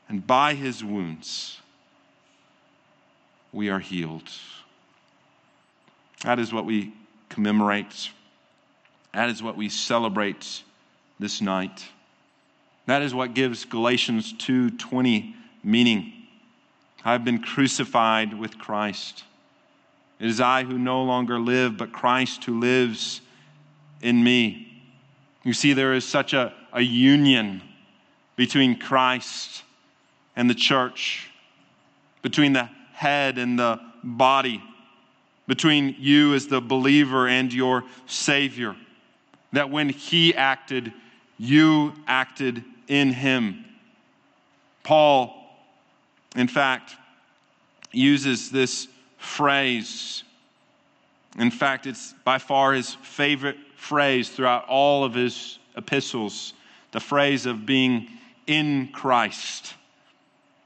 And 0.09 0.27
by 0.27 0.55
his 0.55 0.83
wounds, 0.83 1.58
we 3.53 3.69
are 3.69 3.79
healed. 3.79 4.29
That 6.25 6.39
is 6.39 6.53
what 6.53 6.65
we 6.65 6.93
commemorate. 7.29 8.11
That 9.13 9.31
is 9.31 9.43
what 9.43 9.57
we 9.57 9.69
celebrate 9.69 10.63
this 11.19 11.41
night. 11.41 11.85
That 12.87 13.03
is 13.03 13.15
what 13.15 13.35
gives 13.35 13.65
Galatians 13.65 14.33
2:20 14.35 15.35
meaning. 15.63 16.13
I've 17.05 17.25
been 17.25 17.41
crucified 17.41 18.35
with 18.35 18.59
Christ. 18.59 19.25
It 20.19 20.27
is 20.27 20.41
I 20.41 20.65
who 20.65 20.79
no 20.79 21.03
longer 21.05 21.39
live, 21.39 21.77
but 21.77 21.93
Christ 21.93 22.45
who 22.45 22.59
lives 22.59 23.21
in 24.01 24.23
me. 24.23 24.83
You 25.45 25.53
see, 25.53 25.73
there 25.73 25.95
is 25.95 26.05
such 26.05 26.33
a, 26.33 26.53
a 26.73 26.81
union 26.81 27.63
between 28.37 28.79
Christ 28.79 29.63
and 30.35 30.51
the 30.51 30.55
church, 30.55 31.29
between 32.23 32.53
the 32.53 32.69
head 32.99 33.39
and 33.39 33.57
the 33.57 33.81
body, 34.03 34.61
between 35.47 35.95
you 35.99 36.35
as 36.35 36.49
the 36.49 36.61
believer 36.61 37.29
and 37.29 37.53
your 37.53 37.85
Savior. 38.07 38.75
That 39.53 39.71
when 39.71 39.89
He 39.89 40.35
acted, 40.35 40.93
you 41.39 41.95
acted 42.09 42.65
in 42.89 43.13
Him. 43.13 43.65
Paul, 44.83 45.33
in 46.35 46.49
fact, 46.49 46.97
uses 47.93 48.51
this 48.51 48.89
phrase. 49.17 50.25
In 51.39 51.53
fact, 51.53 51.87
it's 51.87 52.15
by 52.25 52.39
far 52.39 52.73
his 52.73 52.95
favorite 52.97 53.59
phrase 53.77 54.29
throughout 54.29 54.67
all 54.69 55.05
of 55.05 55.15
his 55.15 55.61
epistles 55.77 56.53
the 56.91 57.01
phrase 57.01 57.47
of 57.47 57.65
being 57.65 58.09
in 58.47 58.89
Christ. 58.89 59.75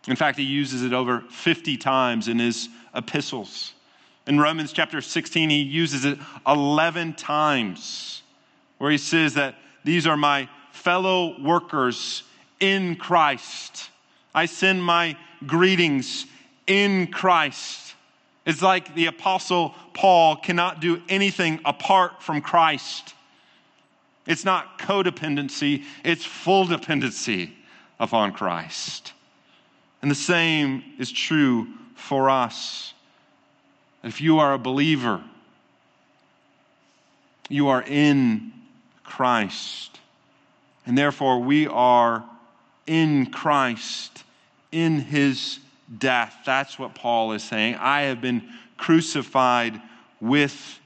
In 0.08 0.16
fact, 0.16 0.38
he 0.38 0.44
uses 0.44 0.82
it 0.82 0.92
over 0.92 1.20
50 1.30 1.76
times 1.76 2.28
in 2.28 2.38
his 2.38 2.68
epistles. 2.94 3.72
In 4.26 4.38
Romans 4.38 4.72
chapter 4.72 5.00
16, 5.00 5.50
he 5.50 5.62
uses 5.62 6.04
it 6.04 6.18
11 6.46 7.14
times, 7.14 8.22
where 8.78 8.90
he 8.90 8.98
says 8.98 9.34
that 9.34 9.56
these 9.84 10.06
are 10.06 10.16
my 10.16 10.48
fellow 10.72 11.40
workers 11.40 12.22
in 12.60 12.96
Christ. 12.96 13.90
I 14.34 14.46
send 14.46 14.82
my 14.82 15.16
greetings 15.46 16.26
in 16.66 17.08
Christ. 17.08 17.94
It's 18.44 18.62
like 18.62 18.94
the 18.94 19.06
Apostle 19.06 19.74
Paul 19.94 20.36
cannot 20.36 20.80
do 20.80 21.00
anything 21.08 21.60
apart 21.64 22.22
from 22.22 22.40
Christ. 22.40 23.14
It's 24.26 24.44
not 24.44 24.78
codependency, 24.78 25.84
it's 26.04 26.24
full 26.24 26.66
dependency 26.66 27.52
upon 27.98 28.32
Christ. 28.32 29.12
And 30.02 30.10
the 30.10 30.16
same 30.16 30.82
is 30.98 31.10
true 31.10 31.68
for 31.94 32.28
us. 32.28 32.92
If 34.02 34.20
you 34.20 34.40
are 34.40 34.52
a 34.52 34.58
believer, 34.58 35.22
you 37.48 37.68
are 37.68 37.82
in 37.86 38.52
Christ. 39.04 40.00
And 40.84 40.98
therefore, 40.98 41.38
we 41.38 41.68
are 41.68 42.24
in 42.86 43.26
Christ, 43.26 44.24
in 44.72 44.98
his 44.98 45.60
death. 45.98 46.36
That's 46.44 46.78
what 46.78 46.96
Paul 46.96 47.32
is 47.32 47.44
saying. 47.44 47.76
I 47.76 48.02
have 48.02 48.20
been 48.20 48.42
crucified 48.76 49.80
with 50.20 50.80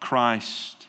Christ. 0.00 0.86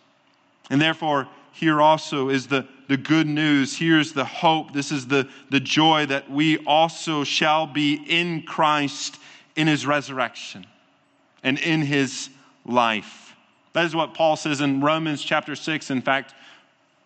And 0.69 0.81
therefore, 0.81 1.27
here 1.59 1.81
also 1.81 2.29
is 2.29 2.47
the, 2.47 2.65
the 2.87 2.95
good 2.95 3.27
news. 3.27 3.77
Here's 3.77 4.13
the 4.13 4.23
hope. 4.23 4.71
This 4.71 4.93
is 4.93 5.07
the, 5.07 5.27
the 5.49 5.59
joy 5.59 6.05
that 6.05 6.31
we 6.31 6.57
also 6.59 7.25
shall 7.25 7.67
be 7.67 7.95
in 8.07 8.43
Christ 8.43 9.17
in 9.57 9.67
his 9.67 9.85
resurrection 9.85 10.65
and 11.43 11.59
in 11.59 11.81
his 11.81 12.29
life. 12.65 13.35
That 13.73 13.85
is 13.85 13.93
what 13.93 14.13
Paul 14.13 14.37
says 14.37 14.61
in 14.61 14.79
Romans 14.79 15.21
chapter 15.21 15.53
6. 15.53 15.91
In 15.91 16.01
fact, 16.01 16.33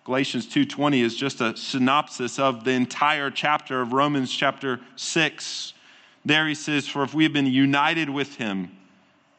Galatians 0.05 0.45
2:20 0.45 1.01
is 1.01 1.15
just 1.15 1.41
a 1.41 1.57
synopsis 1.57 2.37
of 2.37 2.63
the 2.63 2.71
entire 2.71 3.31
chapter 3.31 3.81
of 3.81 3.91
Romans 3.91 4.31
chapter 4.31 4.81
6. 4.97 5.73
There 6.25 6.47
he 6.47 6.53
says, 6.53 6.87
For 6.87 7.03
if 7.03 7.15
we 7.15 7.23
have 7.23 7.33
been 7.33 7.47
united 7.47 8.09
with 8.09 8.35
him 8.35 8.69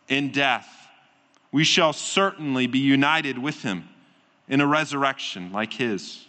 in 0.08 0.32
death, 0.32 0.68
we 1.52 1.62
shall 1.62 1.92
certainly 1.92 2.66
be 2.66 2.80
united 2.80 3.38
with 3.38 3.62
him 3.62 3.88
in 4.48 4.60
a 4.60 4.66
resurrection 4.66 5.52
like 5.52 5.72
his. 5.72 6.24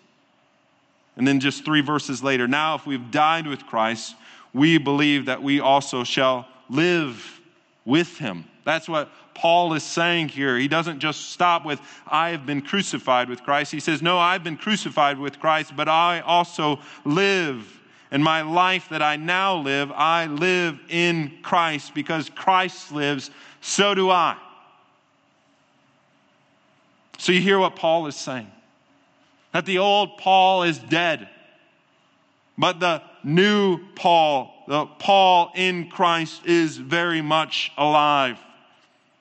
And 1.17 1.27
then 1.27 1.39
just 1.39 1.63
three 1.63 1.81
verses 1.81 2.23
later, 2.23 2.47
now 2.47 2.75
if 2.75 2.85
we've 2.85 3.11
died 3.11 3.47
with 3.47 3.65
Christ, 3.65 4.15
we 4.53 4.77
believe 4.77 5.25
that 5.25 5.41
we 5.41 5.59
also 5.59 6.03
shall 6.03 6.47
live 6.69 7.39
with 7.85 8.17
him. 8.17 8.45
That's 8.63 8.89
what 8.89 9.09
Paul 9.33 9.73
is 9.73 9.83
saying 9.83 10.29
here. 10.29 10.57
He 10.57 10.67
doesn't 10.67 10.99
just 10.99 11.29
stop 11.29 11.65
with, 11.65 11.79
I 12.07 12.29
have 12.29 12.45
been 12.45 12.61
crucified 12.61 13.29
with 13.29 13.43
Christ. 13.43 13.71
He 13.71 13.79
says, 13.79 14.01
No, 14.01 14.17
I've 14.17 14.43
been 14.43 14.57
crucified 14.57 15.19
with 15.19 15.39
Christ, 15.39 15.75
but 15.75 15.87
I 15.87 16.21
also 16.21 16.79
live. 17.03 17.71
And 18.11 18.23
my 18.23 18.41
life 18.41 18.89
that 18.89 19.01
I 19.01 19.17
now 19.17 19.57
live, 19.57 19.91
I 19.91 20.27
live 20.27 20.79
in 20.89 21.33
Christ 21.41 21.93
because 21.93 22.29
Christ 22.29 22.91
lives, 22.91 23.29
so 23.61 23.93
do 23.93 24.09
I. 24.09 24.37
So 27.17 27.31
you 27.31 27.41
hear 27.41 27.59
what 27.59 27.75
Paul 27.75 28.07
is 28.07 28.15
saying 28.15 28.51
that 29.51 29.65
the 29.65 29.77
old 29.77 30.17
Paul 30.17 30.63
is 30.63 30.77
dead, 30.77 31.29
but 32.57 32.81
the 32.81 33.01
new 33.23 33.79
Paul, 33.95 34.53
the 34.67 34.85
Paul 34.85 35.51
in 35.55 35.89
Christ, 35.89 36.45
is 36.45 36.77
very 36.77 37.21
much 37.21 37.71
alive. 37.77 38.37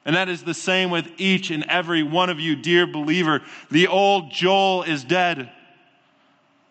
And 0.05 0.17
that 0.17 0.29
is 0.29 0.43
the 0.43 0.53
same 0.53 0.91
with 0.91 1.09
each 1.19 1.51
and 1.51 1.65
every 1.69 2.03
one 2.03 2.31
of 2.31 2.41
you, 2.41 2.57
dear 2.57 2.87
believer. 2.87 3.43
The 3.71 3.87
old 3.87 4.31
Joel 4.31 4.83
is 4.83 5.05
dead, 5.05 5.51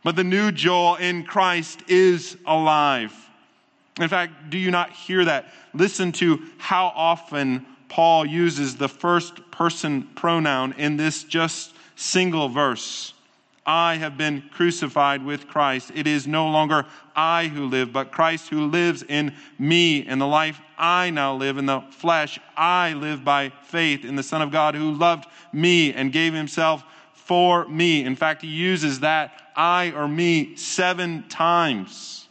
but 0.03 0.15
the 0.15 0.23
new 0.23 0.51
Joel 0.51 0.95
in 0.95 1.23
Christ 1.23 1.83
is 1.87 2.37
alive. 2.45 3.13
In 3.99 4.09
fact, 4.09 4.49
do 4.49 4.57
you 4.57 4.71
not 4.71 4.91
hear 4.91 5.25
that? 5.25 5.53
Listen 5.73 6.11
to 6.13 6.43
how 6.57 6.91
often 6.95 7.65
Paul 7.93 8.25
uses 8.25 8.75
the 8.75 8.89
first 8.89 9.51
person 9.51 10.01
pronoun 10.15 10.73
in 10.79 10.97
this 10.97 11.23
just 11.23 11.75
single 11.95 12.49
verse. 12.49 13.13
I 13.67 13.97
have 13.97 14.17
been 14.17 14.41
crucified 14.51 15.23
with 15.23 15.47
Christ. 15.47 15.91
It 15.93 16.07
is 16.07 16.25
no 16.25 16.49
longer 16.49 16.87
I 17.15 17.49
who 17.49 17.67
live, 17.67 17.93
but 17.93 18.11
Christ 18.11 18.49
who 18.49 18.65
lives 18.65 19.03
in 19.03 19.35
me. 19.59 20.07
And 20.07 20.19
the 20.19 20.25
life 20.25 20.59
I 20.75 21.11
now 21.11 21.35
live 21.35 21.59
in 21.59 21.67
the 21.67 21.81
flesh, 21.91 22.39
I 22.57 22.93
live 22.93 23.23
by 23.23 23.49
faith 23.65 24.05
in 24.05 24.15
the 24.15 24.23
Son 24.23 24.41
of 24.41 24.49
God 24.49 24.73
who 24.73 24.95
loved 24.95 25.27
me 25.51 25.93
and 25.93 26.11
gave 26.11 26.33
himself 26.33 26.83
for 27.13 27.67
me. 27.67 28.03
In 28.03 28.15
fact, 28.15 28.41
he 28.41 28.47
uses 28.47 29.01
that 29.01 29.51
I 29.55 29.91
or 29.91 30.07
me 30.07 30.55
seven 30.55 31.25
times. 31.29 32.22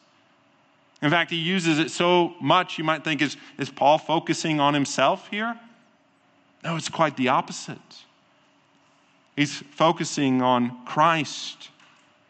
In 1.03 1.11
fact, 1.11 1.33
he 1.33 1.37
uses 1.37 1.81
it 1.81 1.91
so 1.91 2.35
much 2.41 2.79
you 2.79 2.85
might 2.85 3.03
think, 3.03 3.21
is, 3.21 3.37
is 3.59 3.69
Paul 3.71 3.99
focusing 3.99 4.61
on 4.61 4.73
himself 4.73 5.29
here? 5.29 5.59
No, 6.63 6.77
it's 6.77 6.89
quite 6.89 7.17
the 7.17 7.29
opposite. 7.29 7.79
He's 9.35 9.57
focusing 9.57 10.43
on 10.43 10.85
Christ 10.85 11.71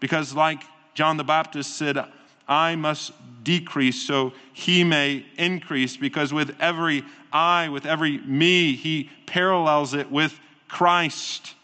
because, 0.00 0.35
like 0.35 0.62
John 0.94 1.18
the 1.18 1.24
Baptist 1.24 1.76
said, 1.76 2.02
I 2.48 2.76
must 2.76 3.12
decrease 3.44 4.00
so 4.02 4.32
he 4.52 4.85
may 4.85 5.26
increase, 5.37 5.96
because 5.96 6.32
with 6.32 6.56
every 6.61 7.04
I, 7.32 7.68
with 7.68 7.87
every 7.87 8.18
me, 8.18 8.74
he 8.74 9.11
parallels 9.26 9.94
it 9.94 10.11
with 10.11 10.38
Christ. 10.68 11.54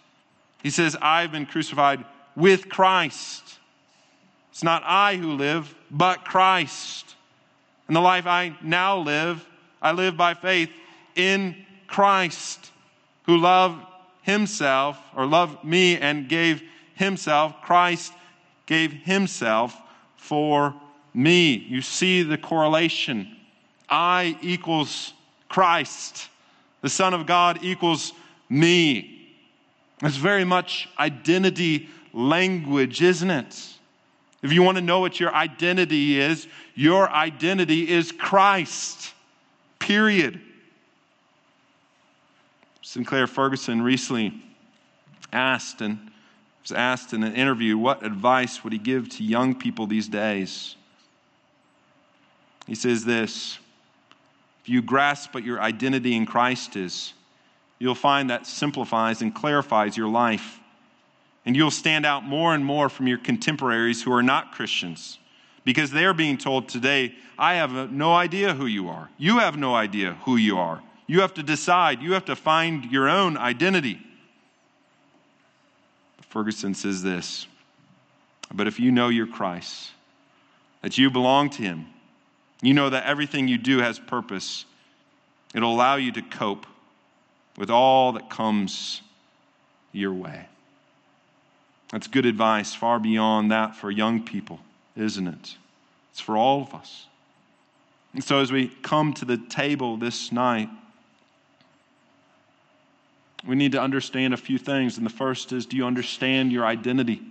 He 0.62 0.70
says, 0.70 0.96
I've 1.00 1.30
been 1.30 1.46
crucified 1.46 2.04
with 2.34 2.68
Christ. 2.68 3.57
It's 4.58 4.64
not 4.64 4.82
I 4.84 5.14
who 5.14 5.34
live, 5.34 5.72
but 5.88 6.24
Christ. 6.24 7.14
And 7.86 7.94
the 7.94 8.00
life 8.00 8.26
I 8.26 8.56
now 8.60 8.98
live, 8.98 9.46
I 9.80 9.92
live 9.92 10.16
by 10.16 10.34
faith 10.34 10.70
in 11.14 11.64
Christ, 11.86 12.72
who 13.22 13.36
loved 13.36 13.86
himself 14.22 14.98
or 15.14 15.26
loved 15.26 15.62
me 15.62 15.96
and 15.96 16.28
gave 16.28 16.60
himself. 16.94 17.62
Christ 17.62 18.12
gave 18.66 18.90
himself 18.90 19.80
for 20.16 20.74
me. 21.14 21.52
You 21.52 21.80
see 21.80 22.24
the 22.24 22.36
correlation. 22.36 23.36
I 23.88 24.36
equals 24.42 25.12
Christ. 25.48 26.30
The 26.80 26.88
Son 26.88 27.14
of 27.14 27.26
God 27.26 27.60
equals 27.62 28.12
me. 28.48 29.36
It's 30.02 30.16
very 30.16 30.42
much 30.42 30.88
identity 30.98 31.88
language, 32.12 33.02
isn't 33.02 33.30
it? 33.30 33.77
If 34.42 34.52
you 34.52 34.62
want 34.62 34.76
to 34.76 34.82
know 34.82 35.00
what 35.00 35.18
your 35.18 35.34
identity 35.34 36.20
is, 36.20 36.46
your 36.74 37.10
identity 37.10 37.88
is 37.88 38.12
Christ. 38.12 39.12
Period. 39.78 40.40
Sinclair 42.82 43.26
Ferguson 43.26 43.82
recently 43.82 44.32
asked 45.32 45.80
and 45.80 46.10
was 46.62 46.72
asked 46.72 47.12
in 47.12 47.22
an 47.22 47.34
interview 47.34 47.76
what 47.76 48.04
advice 48.04 48.62
would 48.62 48.72
he 48.72 48.78
give 48.78 49.08
to 49.08 49.24
young 49.24 49.54
people 49.54 49.86
these 49.86 50.08
days. 50.08 50.76
He 52.66 52.74
says 52.74 53.04
this 53.04 53.58
If 54.62 54.68
you 54.68 54.82
grasp 54.82 55.34
what 55.34 55.44
your 55.44 55.60
identity 55.60 56.14
in 56.14 56.26
Christ 56.26 56.76
is, 56.76 57.12
you'll 57.78 57.94
find 57.94 58.30
that 58.30 58.46
simplifies 58.46 59.22
and 59.22 59.34
clarifies 59.34 59.96
your 59.96 60.08
life. 60.08 60.57
And 61.48 61.56
you'll 61.56 61.70
stand 61.70 62.04
out 62.04 62.24
more 62.24 62.54
and 62.54 62.62
more 62.62 62.90
from 62.90 63.06
your 63.06 63.16
contemporaries 63.16 64.02
who 64.02 64.12
are 64.12 64.22
not 64.22 64.52
Christians 64.52 65.18
because 65.64 65.90
they're 65.90 66.12
being 66.12 66.36
told 66.36 66.68
today, 66.68 67.14
I 67.38 67.54
have 67.54 67.90
no 67.90 68.12
idea 68.12 68.52
who 68.52 68.66
you 68.66 68.90
are. 68.90 69.08
You 69.16 69.38
have 69.38 69.56
no 69.56 69.74
idea 69.74 70.18
who 70.26 70.36
you 70.36 70.58
are. 70.58 70.82
You 71.06 71.22
have 71.22 71.32
to 71.34 71.42
decide, 71.42 72.02
you 72.02 72.12
have 72.12 72.26
to 72.26 72.36
find 72.36 72.92
your 72.92 73.08
own 73.08 73.38
identity. 73.38 73.98
Ferguson 76.28 76.74
says 76.74 77.02
this 77.02 77.46
But 78.52 78.66
if 78.66 78.78
you 78.78 78.92
know 78.92 79.08
you're 79.08 79.26
Christ, 79.26 79.92
that 80.82 80.98
you 80.98 81.10
belong 81.10 81.48
to 81.48 81.62
Him, 81.62 81.86
you 82.60 82.74
know 82.74 82.90
that 82.90 83.06
everything 83.06 83.48
you 83.48 83.56
do 83.56 83.78
has 83.78 83.98
purpose, 83.98 84.66
it'll 85.54 85.72
allow 85.72 85.96
you 85.96 86.12
to 86.12 86.20
cope 86.20 86.66
with 87.56 87.70
all 87.70 88.12
that 88.12 88.28
comes 88.28 89.00
your 89.92 90.12
way. 90.12 90.46
That's 91.90 92.06
good 92.06 92.26
advice, 92.26 92.74
far 92.74 92.98
beyond 92.98 93.50
that 93.50 93.74
for 93.74 93.90
young 93.90 94.22
people, 94.22 94.60
isn't 94.96 95.26
it? 95.26 95.56
It's 96.12 96.20
for 96.20 96.36
all 96.36 96.62
of 96.62 96.74
us. 96.74 97.06
And 98.12 98.22
so, 98.22 98.40
as 98.40 98.50
we 98.50 98.68
come 98.82 99.12
to 99.14 99.24
the 99.24 99.36
table 99.36 99.96
this 99.96 100.32
night, 100.32 100.68
we 103.46 103.54
need 103.54 103.72
to 103.72 103.80
understand 103.80 104.34
a 104.34 104.36
few 104.36 104.58
things. 104.58 104.96
And 104.96 105.06
the 105.06 105.10
first 105.10 105.52
is 105.52 105.66
do 105.66 105.76
you 105.76 105.86
understand 105.86 106.52
your 106.52 106.66
identity? 106.66 107.22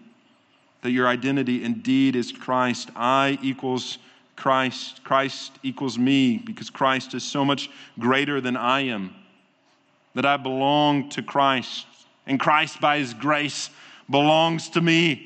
That 0.82 0.92
your 0.92 1.08
identity 1.08 1.64
indeed 1.64 2.16
is 2.16 2.32
Christ. 2.32 2.90
I 2.96 3.38
equals 3.42 3.98
Christ. 4.36 5.04
Christ 5.04 5.52
equals 5.64 5.98
me 5.98 6.38
because 6.38 6.70
Christ 6.70 7.14
is 7.14 7.24
so 7.24 7.44
much 7.44 7.70
greater 8.00 8.40
than 8.40 8.56
I 8.56 8.82
am. 8.82 9.14
That 10.16 10.26
I 10.26 10.38
belong 10.38 11.10
to 11.10 11.22
Christ. 11.22 11.86
And 12.26 12.40
Christ, 12.40 12.80
by 12.80 13.00
his 13.00 13.14
grace, 13.14 13.70
belongs 14.10 14.70
to 14.70 14.82
me. 14.82 15.24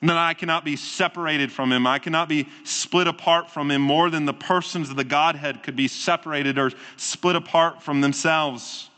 And 0.00 0.10
that 0.10 0.18
I 0.18 0.34
cannot 0.34 0.64
be 0.64 0.76
separated 0.76 1.50
from 1.50 1.72
him. 1.72 1.86
I 1.86 1.98
cannot 1.98 2.28
be 2.28 2.46
split 2.64 3.06
apart 3.06 3.50
from 3.50 3.70
him 3.70 3.80
more 3.80 4.10
than 4.10 4.26
the 4.26 4.34
persons 4.34 4.90
of 4.90 4.96
the 4.96 5.04
Godhead 5.04 5.62
could 5.62 5.74
be 5.74 5.88
separated 5.88 6.58
or 6.58 6.70
split 6.96 7.34
apart 7.34 7.82
from 7.82 8.02
themselves. 8.02 8.90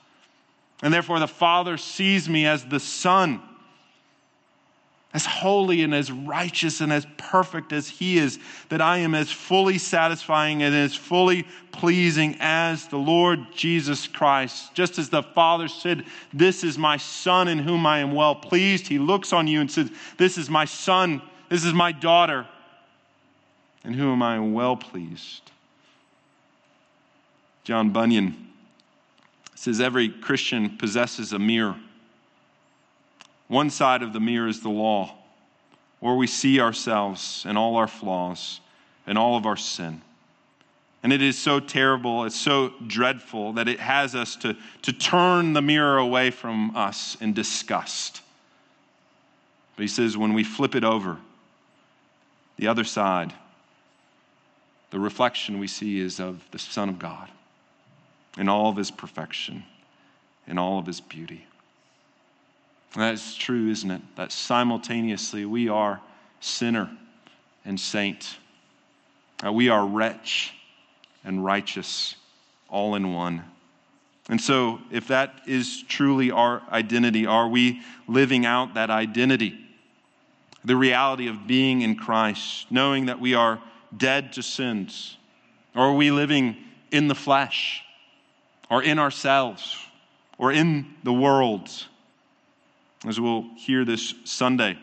And 0.83 0.93
therefore, 0.93 1.21
the 1.21 1.29
Father 1.29 1.77
sees 1.77 2.29
me 2.29 2.47
as 2.47 2.65
the 2.65 2.81
Son, 2.81 3.41
as 5.15 5.25
holy 5.25 5.83
and 5.83 5.95
as 5.95 6.13
righteous 6.13 6.81
and 6.81 6.93
as 6.93 7.07
perfect 7.17 7.73
as 7.73 7.89
He 7.89 8.19
is, 8.19 8.39
that 8.69 8.83
I 8.83 8.99
am 8.99 9.15
as 9.15 9.31
fully 9.31 9.79
satisfying 9.79 10.63
and 10.63 10.75
as 10.75 10.95
fully 10.95 11.47
pleasing 11.73 12.37
as 12.41 12.87
the 12.89 12.99
Lord 12.99 13.41
Jesus 13.55 14.07
Christ. 14.07 14.75
Just 14.75 14.99
as 14.99 15.09
the 15.09 15.23
Father 15.23 15.67
said, 15.67 16.05
This 16.33 16.63
is 16.63 16.77
my 16.77 16.99
Son 16.99 17.49
in 17.49 17.59
whom 17.59 17.87
I 17.87 18.01
am 18.01 18.13
well 18.13 18.35
pleased, 18.35 18.87
He 18.87 18.99
looks 18.99 19.33
on 19.33 19.47
you 19.47 19.61
and 19.61 19.71
says, 19.71 19.91
This 20.19 20.37
is 20.37 20.51
my 20.51 20.67
Son, 20.67 21.23
this 21.49 21.65
is 21.65 21.73
my 21.73 21.93
daughter, 21.93 22.47
in 23.85 23.95
whom 23.95 24.23
I 24.23 24.37
am 24.37 24.53
well 24.53 24.77
pleased. 24.77 25.51
John 27.65 27.91
Bunyan 27.91 28.49
says 29.55 29.81
every 29.81 30.09
Christian 30.09 30.77
possesses 30.77 31.33
a 31.33 31.39
mirror. 31.39 31.77
One 33.49 33.71
side 33.71 34.03
of 34.03 34.13
the 34.13 34.21
mirror 34.21 34.47
is 34.47 34.61
the 34.61 34.69
law, 34.69 35.15
where 36.01 36.15
we 36.15 36.27
see 36.27 36.61
ourselves 36.61 37.45
and 37.47 37.59
all 37.59 37.77
our 37.77 37.89
flaws 37.89 38.61
and 39.07 39.19
all 39.19 39.37
of 39.37 39.47
our 39.47 39.57
sin. 39.57 40.03
And 41.03 41.13
it 41.13 41.23
is 41.23 41.39
so 41.39 41.61
terrible, 41.61 42.25
it's 42.25 42.39
so 42.39 42.73
dreadful 42.87 43.55
that 43.55 43.69
it 43.69 43.81
has 43.81 44.15
us 44.15 44.37
to, 44.37 44.57
to 44.83 44.93
turn 44.93 45.53
the 45.53 45.63
mirror 45.63 45.97
away 45.97 46.31
from 46.31 46.77
us 46.77 47.17
in 47.21 47.33
disgust. 47.33 48.21
But 49.77 49.83
he 49.83 49.89
says 49.89 50.17
when 50.17 50.35
we 50.35 50.45
flip 50.45 50.75
it 50.75 50.85
over, 50.85 51.19
the 52.57 52.67
other 52.67 52.85
side, 52.85 53.33
the 54.91 54.99
reflection 54.99 55.59
we 55.59 55.69
see 55.69 56.01
is 56.01 56.19
of 56.19 56.43
the 56.51 56.59
Son 56.59 56.89
of 56.89 56.99
God 56.99 57.31
in 58.37 58.49
all 58.49 58.69
of 58.69 58.77
his 58.77 58.91
perfection, 58.91 59.65
in 60.47 60.59
all 60.59 60.79
of 60.79 60.87
his 60.87 61.01
beauty. 61.01 61.47
And 62.95 63.03
that 63.03 63.15
is 63.15 63.35
true, 63.35 63.71
isn't 63.71 63.91
it? 63.91 64.03
That 64.17 64.33
simultaneously 64.33 65.45
we 65.45 65.69
are 65.69 66.01
sinner 66.41 66.91
and 67.65 67.79
saint, 67.79 68.37
that 69.43 69.55
we 69.55 69.69
are 69.69 69.87
wretch 69.87 70.55
and 71.25 71.45
righteous 71.45 72.17
all 72.69 72.95
in 72.95 73.13
one. 73.13 73.45
And 74.29 74.41
so, 74.41 74.81
if 74.91 75.09
that 75.09 75.41
is 75.47 75.83
truly 75.89 76.31
our 76.31 76.63
identity, 76.71 77.25
are 77.27 77.49
we 77.49 77.81
living 78.07 78.45
out 78.45 78.75
that 78.75 78.91
identity? 78.91 79.59
The 80.65 80.77
reality 80.77 81.29
of 81.29 81.47
being 81.47 81.81
in 81.81 81.97
Christ, 81.97 82.67
knowing 82.71 83.07
that 83.07 83.21
we 83.21 83.35
are 83.35 83.59
dead 83.97 84.35
to 84.35 84.43
sins? 84.43 85.17
Or 85.75 85.87
are 85.87 85.95
we 85.95 86.11
living 86.11 86.57
in 86.91 87.09
the 87.09 87.15
flesh, 87.15 87.83
or 88.71 88.83
in 88.83 88.99
ourselves, 88.99 89.77
or 90.37 90.53
in 90.53 90.95
the 91.05 91.13
world? 91.13 91.71
As 93.07 93.21
we'll 93.21 93.47
hear 93.57 93.85
this 93.85 94.15
Sunday, 94.25 94.77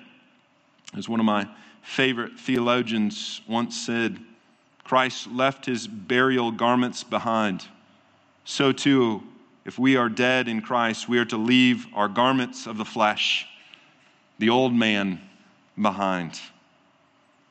as 0.95 1.09
one 1.09 1.19
of 1.19 1.25
my 1.25 1.47
favorite 1.81 2.39
theologians 2.39 3.41
once 3.47 3.77
said, 3.85 4.17
Christ 4.83 5.27
left 5.27 5.65
his 5.65 5.87
burial 5.87 6.51
garments 6.51 7.03
behind. 7.03 7.65
So 8.45 8.71
too, 8.71 9.23
if 9.65 9.79
we 9.79 9.97
are 9.97 10.09
dead 10.09 10.47
in 10.47 10.61
Christ, 10.61 11.09
we 11.09 11.17
are 11.17 11.25
to 11.25 11.37
leave 11.37 11.87
our 11.93 12.07
garments 12.07 12.67
of 12.67 12.77
the 12.77 12.85
flesh, 12.85 13.47
the 14.39 14.49
old 14.49 14.73
man, 14.73 15.19
behind. 15.81 16.39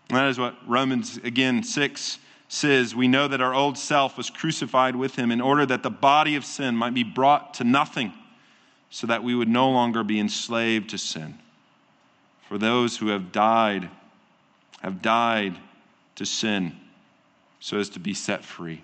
And 0.09 0.19
that 0.19 0.29
is 0.29 0.39
what 0.39 0.57
Romans, 0.67 1.19
again, 1.19 1.63
6 1.63 2.19
says. 2.49 2.95
We 2.95 3.09
know 3.09 3.27
that 3.29 3.41
our 3.41 3.53
old 3.53 3.77
self 3.77 4.17
was 4.17 4.31
crucified 4.31 4.97
with 4.97 5.17
him 5.17 5.31
in 5.31 5.41
order 5.41 5.67
that 5.67 5.83
the 5.83 5.91
body 5.91 6.37
of 6.37 6.45
sin 6.45 6.77
might 6.77 6.95
be 6.95 7.03
brought 7.03 7.55
to 7.55 7.65
nothing, 7.65 8.13
so 8.95 9.09
that 9.09 9.25
we 9.25 9.35
would 9.35 9.49
no 9.49 9.71
longer 9.71 10.05
be 10.05 10.21
enslaved 10.21 10.91
to 10.91 10.97
sin. 10.97 11.37
For 12.49 12.59
those 12.59 12.97
who 12.97 13.09
have 13.09 13.33
died 13.33 13.91
have 14.83 15.03
died 15.03 15.59
to 16.15 16.25
sin 16.25 16.79
so 17.59 17.77
as 17.79 17.89
to 17.89 17.99
be 17.99 18.15
set 18.15 18.45
free. 18.45 18.81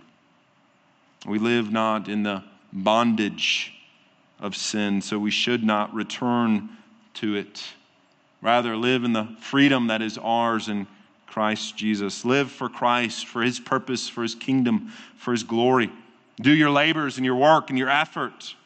We 1.27 1.39
live 1.39 1.71
not 1.71 2.09
in 2.09 2.25
the 2.25 2.43
bondage 2.73 3.73
of 4.41 4.57
sin, 4.57 5.01
so 5.01 5.17
we 5.17 5.31
should 5.31 5.63
not 5.63 5.95
return 5.95 6.71
to 7.15 7.37
it. 7.37 7.63
Rather, 8.43 8.77
live 8.77 9.05
in 9.05 9.13
the 9.13 9.29
freedom 9.39 9.87
that 9.87 10.03
is 10.03 10.19
ours 10.19 10.69
in 10.69 10.89
Christ 11.29 11.77
Jesus. 11.77 12.25
Live 12.25 12.51
for 12.51 12.69
Christ, 12.69 13.27
for 13.27 13.43
his 13.43 13.61
purpose, 13.61 14.09
for 14.09 14.25
his 14.25 14.35
kingdom, 14.35 14.93
for 15.17 15.31
his 15.31 15.45
glory. 15.45 15.89
Do 16.41 16.51
your 16.51 16.71
labors 16.71 17.17
and 17.17 17.25
your 17.25 17.37
work 17.37 17.71
and 17.71 17.79
your 17.79 17.91
effort 17.91 18.57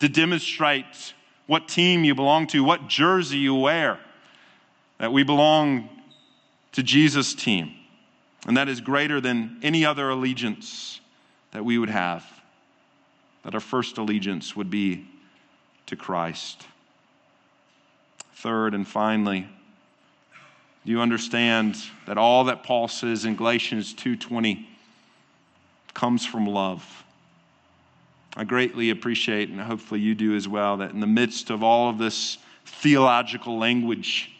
to 0.00 0.08
demonstrate 0.08 1.14
what 1.46 1.68
team 1.68 2.04
you 2.04 2.14
belong 2.14 2.46
to, 2.48 2.62
what 2.62 2.88
jersey 2.88 3.38
you 3.38 3.54
wear, 3.54 3.98
that 4.98 5.12
we 5.12 5.22
belong 5.22 5.88
to 6.72 6.82
Jesus' 6.82 7.34
team. 7.34 7.72
And 8.46 8.56
that 8.56 8.68
is 8.68 8.80
greater 8.80 9.20
than 9.20 9.58
any 9.62 9.84
other 9.84 10.10
allegiance 10.10 11.00
that 11.52 11.64
we 11.64 11.78
would 11.78 11.90
have. 11.90 12.24
That 13.44 13.54
our 13.54 13.60
first 13.60 13.98
allegiance 13.98 14.54
would 14.54 14.70
be 14.70 15.08
to 15.86 15.96
Christ. 15.96 16.66
Third 18.34 18.74
and 18.74 18.86
finally, 18.86 19.48
do 20.84 20.92
you 20.92 21.00
understand 21.00 21.76
that 22.06 22.18
all 22.18 22.44
that 22.44 22.62
Paul 22.62 22.88
says 22.88 23.24
in 23.24 23.36
Galatians 23.36 23.94
2:20 23.94 24.68
comes 25.94 26.24
from 26.24 26.46
love? 26.46 27.04
I 28.36 28.44
greatly 28.44 28.90
appreciate, 28.90 29.48
and 29.48 29.60
hopefully 29.60 30.00
you 30.00 30.14
do 30.14 30.36
as 30.36 30.46
well, 30.46 30.76
that 30.78 30.90
in 30.90 31.00
the 31.00 31.06
midst 31.06 31.50
of 31.50 31.62
all 31.62 31.88
of 31.90 31.98
this 31.98 32.38
theological 32.64 33.58
language, 33.58 34.32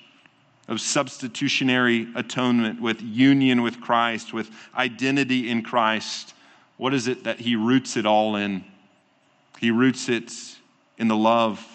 of 0.68 0.80
substitutionary 0.80 2.06
atonement, 2.14 2.80
with 2.80 3.00
union 3.00 3.62
with 3.62 3.80
Christ, 3.80 4.34
with 4.34 4.50
identity 4.76 5.48
in 5.48 5.62
Christ, 5.62 6.34
what 6.76 6.92
is 6.92 7.08
it 7.08 7.24
that 7.24 7.40
he 7.40 7.56
roots 7.56 7.96
it 7.96 8.04
all 8.04 8.36
in? 8.36 8.64
He 9.58 9.70
roots 9.70 10.08
it 10.08 10.32
in 10.98 11.08
the 11.08 11.16
love 11.16 11.66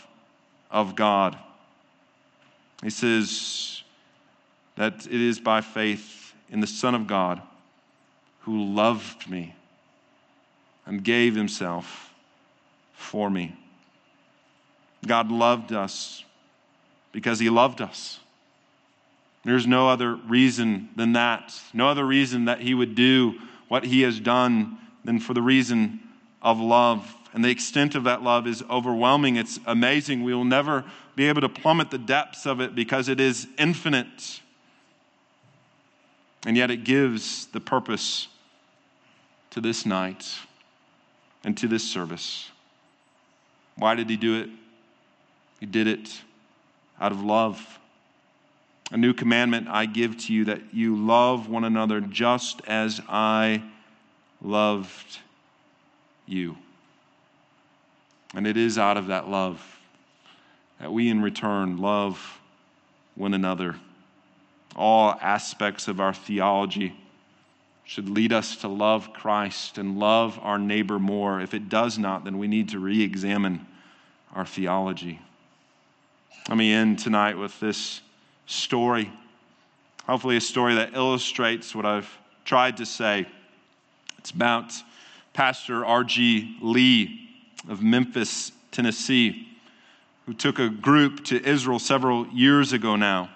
of 0.70 0.96
God. 0.96 1.38
He 2.84 2.90
says 2.90 3.82
that 4.76 5.06
it 5.06 5.22
is 5.22 5.40
by 5.40 5.62
faith 5.62 6.34
in 6.50 6.60
the 6.60 6.68
Son 6.68 6.94
of 6.96 7.08
God 7.08 7.42
who 8.42 8.64
loved 8.64 9.30
me 9.30 9.56
and 10.86 11.04
gave 11.04 11.36
himself 11.36 12.14
for 12.94 13.30
me. 13.30 13.56
God 15.06 15.32
loved 15.32 15.72
us 15.72 16.24
because 17.12 17.40
he 17.40 17.50
loved 17.50 17.82
us. 17.82 18.20
There's 19.46 19.68
no 19.68 19.90
other 19.90 20.16
reason 20.16 20.90
than 20.96 21.14
that. 21.14 21.54
No 21.74 21.90
other 21.90 22.06
reason 22.06 22.46
that 22.46 22.62
he 22.62 22.74
would 22.74 22.96
do 22.96 23.36
what 23.68 23.84
he 23.84 24.02
has 24.02 24.20
done 24.20 24.78
than 25.04 25.20
for 25.20 25.34
the 25.34 25.42
reason 25.42 26.00
of 26.42 26.60
love. 26.60 27.14
And 27.34 27.44
the 27.44 27.50
extent 27.50 27.96
of 27.96 28.06
that 28.06 28.22
love 28.22 28.48
is 28.48 28.64
overwhelming. 28.70 29.36
It's 29.36 29.60
amazing. 29.66 30.24
We 30.24 30.34
will 30.34 30.46
never 30.46 30.86
be 31.16 31.28
able 31.28 31.42
to 31.42 31.50
plummet 31.50 31.92
the 31.92 31.98
depths 31.98 32.46
of 32.46 32.62
it 32.62 32.74
because 32.74 33.10
it 33.10 33.20
is 33.20 33.48
infinite. 33.58 34.42
And 36.46 36.56
yet 36.56 36.72
it 36.72 36.84
gives 36.84 37.48
the 37.48 37.60
purpose 37.60 38.28
to 39.52 39.62
this 39.62 39.86
night 39.86 40.26
and 41.44 41.58
to 41.58 41.68
this 41.68 41.84
service. 41.84 42.50
Why 43.76 43.96
did 43.96 44.10
he 44.10 44.18
do 44.18 44.40
it? 44.40 44.50
He 45.60 45.66
did 45.66 45.88
it 45.88 46.22
out 47.00 47.12
of 47.12 47.24
love. 47.24 47.80
A 48.92 48.98
new 48.98 49.14
commandment 49.14 49.68
I 49.68 49.86
give 49.86 50.18
to 50.26 50.34
you 50.34 50.46
that 50.46 50.74
you 50.74 50.96
love 50.96 51.50
one 51.50 51.64
another 51.64 52.00
just 52.02 52.62
as 52.68 53.02
I 53.10 53.64
loved 54.42 55.20
you. 56.28 56.58
And 58.36 58.46
it 58.46 58.58
is 58.58 58.78
out 58.78 58.98
of 58.98 59.08
that 59.08 59.30
love 59.30 59.80
that 60.80 60.92
we 60.92 61.10
in 61.10 61.22
return 61.22 61.78
love 61.78 62.40
one 63.16 63.34
another. 63.34 63.76
All 64.76 65.18
aspects 65.22 65.88
of 65.88 66.00
our 66.00 66.14
theology 66.14 66.96
should 67.86 68.10
lead 68.10 68.32
us 68.32 68.56
to 68.58 68.68
love 68.68 69.14
Christ 69.14 69.78
and 69.78 70.00
love 70.00 70.40
our 70.42 70.58
neighbor 70.58 71.00
more. 71.00 71.42
If 71.42 71.54
it 71.54 71.70
does 71.70 71.98
not, 71.98 72.24
then 72.24 72.38
we 72.38 72.48
need 72.48 72.70
to 72.70 72.80
re 72.80 73.02
examine 73.02 73.66
our 74.34 74.46
theology. 74.46 75.20
Let 76.50 76.58
me 76.58 76.74
end 76.74 77.00
tonight 77.00 77.38
with 77.38 77.60
this 77.60 78.02
story. 78.46 79.12
Hopefully, 80.06 80.38
a 80.38 80.42
story 80.42 80.76
that 80.76 80.94
illustrates 80.94 81.74
what 81.74 81.86
I've 81.86 82.10
tried 82.44 82.78
to 82.78 82.86
say. 82.86 83.26
It's 84.18 84.32
about 84.32 84.74
Pastor 85.34 85.86
R.G. 85.86 86.58
Lee 86.62 87.30
of 87.70 87.82
Memphis, 87.82 88.52
Tennessee, 88.72 89.48
who 90.26 90.34
took 90.34 90.60
a 90.60 90.70
group 90.70 91.24
to 91.26 91.42
Israel 91.46 91.80
several 91.80 92.28
years 92.28 92.74
ago 92.74 92.96
now. 92.96 93.30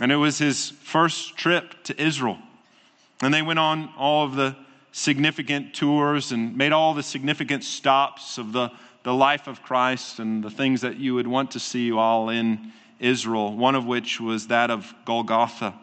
And 0.00 0.10
it 0.10 0.16
was 0.16 0.38
his 0.38 0.70
first 0.70 1.36
trip 1.36 1.82
to 1.84 2.00
Israel. 2.00 2.38
And 3.22 3.32
they 3.32 3.42
went 3.42 3.58
on 3.58 3.90
all 3.96 4.24
of 4.24 4.34
the 4.34 4.56
significant 4.92 5.74
tours 5.74 6.32
and 6.32 6.56
made 6.56 6.72
all 6.72 6.94
the 6.94 7.02
significant 7.02 7.64
stops 7.64 8.38
of 8.38 8.52
the, 8.52 8.70
the 9.02 9.14
life 9.14 9.46
of 9.46 9.62
Christ 9.62 10.18
and 10.18 10.42
the 10.42 10.50
things 10.50 10.80
that 10.82 10.98
you 10.98 11.14
would 11.14 11.26
want 11.26 11.50
to 11.52 11.60
see 11.60 11.90
while 11.90 12.28
in 12.28 12.72
Israel, 13.00 13.56
one 13.56 13.74
of 13.74 13.86
which 13.86 14.20
was 14.20 14.46
that 14.48 14.70
of 14.70 14.94
Golgotha, 15.04 15.74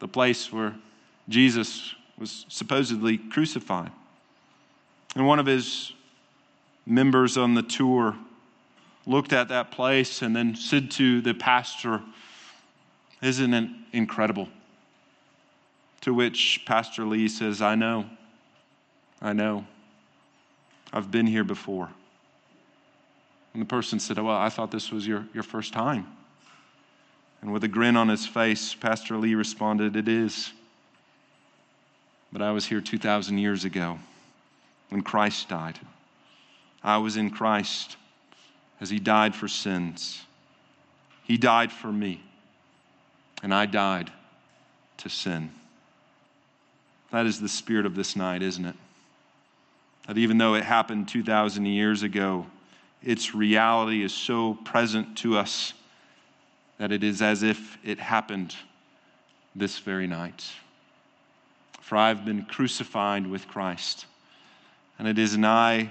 the 0.00 0.08
place 0.08 0.52
where 0.52 0.74
Jesus 1.28 1.94
was 2.18 2.44
supposedly 2.48 3.16
crucified. 3.16 3.90
And 5.14 5.26
one 5.26 5.38
of 5.38 5.46
his 5.46 5.92
members 6.86 7.36
on 7.36 7.54
the 7.54 7.62
tour 7.62 8.16
looked 9.06 9.32
at 9.32 9.48
that 9.48 9.70
place 9.70 10.22
and 10.22 10.34
then 10.34 10.54
said 10.54 10.90
to 10.92 11.20
the 11.20 11.34
pastor, 11.34 12.00
Isn't 13.20 13.54
it 13.54 13.70
incredible? 13.92 14.48
To 16.02 16.12
which 16.12 16.62
Pastor 16.66 17.04
Lee 17.04 17.28
says, 17.28 17.62
I 17.62 17.74
know, 17.74 18.06
I 19.20 19.32
know. 19.32 19.66
I've 20.92 21.10
been 21.10 21.26
here 21.26 21.44
before. 21.44 21.88
And 23.54 23.62
the 23.62 23.66
person 23.66 23.98
said, 23.98 24.18
Well, 24.18 24.36
I 24.36 24.48
thought 24.48 24.70
this 24.70 24.90
was 24.90 25.06
your, 25.06 25.26
your 25.32 25.42
first 25.42 25.72
time. 25.72 26.06
And 27.40 27.52
with 27.52 27.64
a 27.64 27.68
grin 27.68 27.96
on 27.96 28.08
his 28.08 28.26
face, 28.26 28.74
Pastor 28.74 29.16
Lee 29.16 29.34
responded, 29.34 29.96
It 29.96 30.08
is. 30.08 30.52
But 32.32 32.42
I 32.42 32.50
was 32.52 32.66
here 32.66 32.80
2,000 32.80 33.38
years 33.38 33.64
ago 33.64 33.98
when 34.88 35.02
Christ 35.02 35.48
died. 35.48 35.78
I 36.82 36.98
was 36.98 37.16
in 37.16 37.30
Christ 37.30 37.96
as 38.80 38.90
he 38.90 38.98
died 38.98 39.34
for 39.34 39.48
sins. 39.48 40.22
He 41.24 41.36
died 41.36 41.70
for 41.70 41.92
me, 41.92 42.22
and 43.42 43.54
I 43.54 43.66
died 43.66 44.10
to 44.98 45.08
sin. 45.08 45.52
That 47.12 47.26
is 47.26 47.40
the 47.40 47.48
spirit 47.48 47.84
of 47.84 47.94
this 47.94 48.16
night, 48.16 48.42
isn't 48.42 48.64
it? 48.64 48.74
That 50.08 50.18
even 50.18 50.38
though 50.38 50.54
it 50.54 50.64
happened 50.64 51.08
2,000 51.08 51.66
years 51.66 52.02
ago, 52.02 52.46
its 53.02 53.34
reality 53.34 54.02
is 54.02 54.14
so 54.14 54.54
present 54.64 55.18
to 55.18 55.36
us 55.36 55.74
that 56.78 56.90
it 56.90 57.04
is 57.04 57.20
as 57.20 57.42
if 57.42 57.78
it 57.84 58.00
happened 58.00 58.56
this 59.54 59.78
very 59.78 60.06
night. 60.06 60.42
For 61.82 61.96
I've 61.96 62.24
been 62.24 62.46
crucified 62.46 63.26
with 63.26 63.46
Christ, 63.46 64.06
And 64.98 65.06
it 65.06 65.18
is 65.18 65.34
an 65.34 65.44
I 65.44 65.90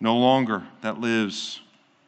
no 0.00 0.16
longer 0.16 0.62
that 0.80 1.00
lives, 1.00 1.60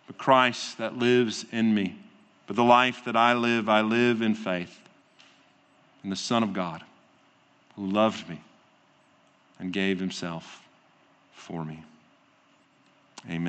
but 0.07 0.17
Christ 0.17 0.79
that 0.79 0.97
lives 0.97 1.45
in 1.53 1.75
me. 1.75 1.99
But 2.47 2.57
the 2.57 2.65
life 2.65 3.05
that 3.05 3.17
I 3.17 3.35
live, 3.35 3.69
I 3.69 3.83
live 3.83 4.23
in 4.23 4.35
faith 4.35 4.79
in 6.03 6.09
the 6.09 6.17
Son 6.17 6.43
of 6.43 6.55
God 6.55 6.83
who 7.79 7.87
loved 7.87 8.29
me 8.29 8.41
and 9.61 9.73
gave 9.73 10.01
himself 10.01 10.63
for 11.33 11.65
me. 11.65 11.83
Amen. 13.27 13.47